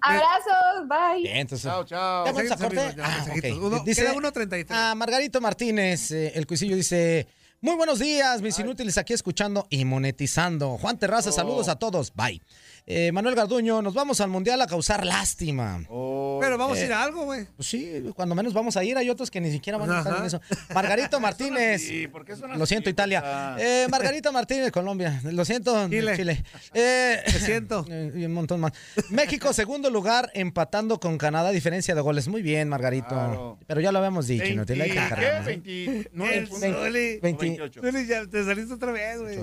[0.00, 1.22] Abrazos, bye.
[1.22, 1.64] Bien, entonces.
[1.68, 2.26] Chao, chao.
[2.26, 2.94] ¿Ya vamos a corte?
[2.96, 3.24] ya, Ah.
[3.60, 4.70] Uno- Dice- queda 1.33.
[4.70, 7.26] A Margarito Martínez, eh, el cuisillo dice:
[7.60, 10.78] Muy buenos días, mis inútiles, aquí escuchando y monetizando.
[10.78, 12.14] Juan Terraza, saludos a todos.
[12.14, 12.40] Bye.
[12.86, 15.84] Eh, Manuel Garduño, nos vamos al mundial a causar lástima.
[15.88, 17.46] Oh, Pero vamos a ir a algo, güey.
[17.56, 20.12] Pues sí, cuando menos vamos a ir, hay otros que ni siquiera van a estar
[20.12, 20.20] Ajá.
[20.22, 20.40] en eso.
[20.74, 21.82] Margarito Martínez.
[21.82, 22.92] Sí, ¿por qué son Lo siento, así?
[22.92, 23.22] Italia.
[23.24, 23.56] Ah.
[23.60, 25.20] Eh, Margarita Martínez, Colombia.
[25.24, 26.16] Lo siento, Chile.
[26.16, 26.44] Chile.
[26.74, 27.84] Eh, Te siento.
[27.88, 28.72] y un montón más.
[29.10, 32.28] México, segundo lugar, empatando con Canadá, diferencia de goles.
[32.28, 33.08] Muy bien, Margarito.
[33.08, 33.58] Claro.
[33.66, 34.64] Pero ya lo habíamos dicho, ¿no?
[34.66, 35.04] Te la hay que ¿Qué?
[35.04, 35.60] encargarnos, ¿eh?
[35.62, 36.70] 29 El puntos.
[36.86, 37.18] Zuli.
[37.20, 37.44] 20.
[37.46, 37.80] 28.
[37.82, 39.38] Zuli, ya te saliste otra vez, güey.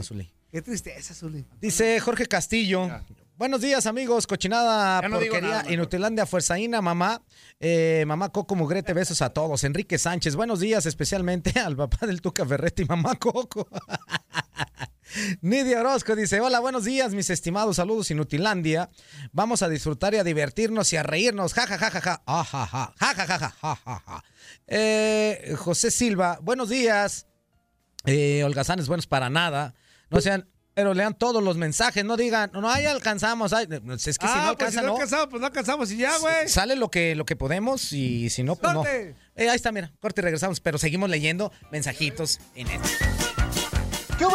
[0.52, 1.46] Qué tristeza, Zuli.
[1.62, 2.90] Dice Jorge Castillo.
[3.38, 4.26] Buenos días, amigos.
[4.26, 5.64] Cochinada, no porquería.
[5.70, 7.22] Inutilandia, Fuerzaína, mamá.
[7.60, 9.64] Eh, mamá Coco Mugrete, besos a todos.
[9.64, 13.68] Enrique Sánchez, buenos días, especialmente al papá del Tuca Ferretti, mamá Coco.
[15.42, 17.76] Nidia Orozco dice: Hola, buenos días, mis estimados.
[17.76, 18.90] Saludos, Inutilandia.
[19.34, 21.54] Vamos a disfrutar y a divertirnos y a reírnos.
[21.54, 22.24] Ja, ja, ja, ja, ja.
[22.26, 22.94] Ah, ja, ja.
[23.00, 24.24] Ja, ja, ja, ja, ja, ja, ja.
[24.66, 27.28] Eh, José Silva, buenos días.
[28.04, 29.76] Eh, holgazanes buenos para nada.
[30.10, 33.52] No sean, pero lean todos los mensajes, no digan, no, ahí alcanzamos.
[33.52, 34.94] ay, es que si no ah, pues alcanza, si no no.
[34.94, 36.48] alcanzamos, pues no alcanzamos y ya, güey.
[36.48, 38.82] Sale lo que, lo que podemos y si no, pues no.
[38.82, 39.16] ¡Corte!
[39.36, 42.90] Eh, ahí está, mira, corte y regresamos, pero seguimos leyendo mensajitos en esto.
[44.20, 44.26] ¿Qué?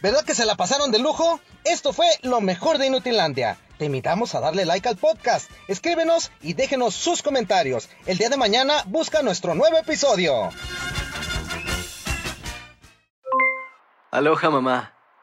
[0.00, 1.38] ¿Verdad que se la pasaron de lujo?
[1.64, 3.58] Esto fue lo mejor de Inutilandia.
[3.76, 7.90] Te invitamos a darle like al podcast, escríbenos y déjenos sus comentarios.
[8.06, 10.48] El día de mañana busca nuestro nuevo episodio.
[14.10, 14.94] Aloha mamá,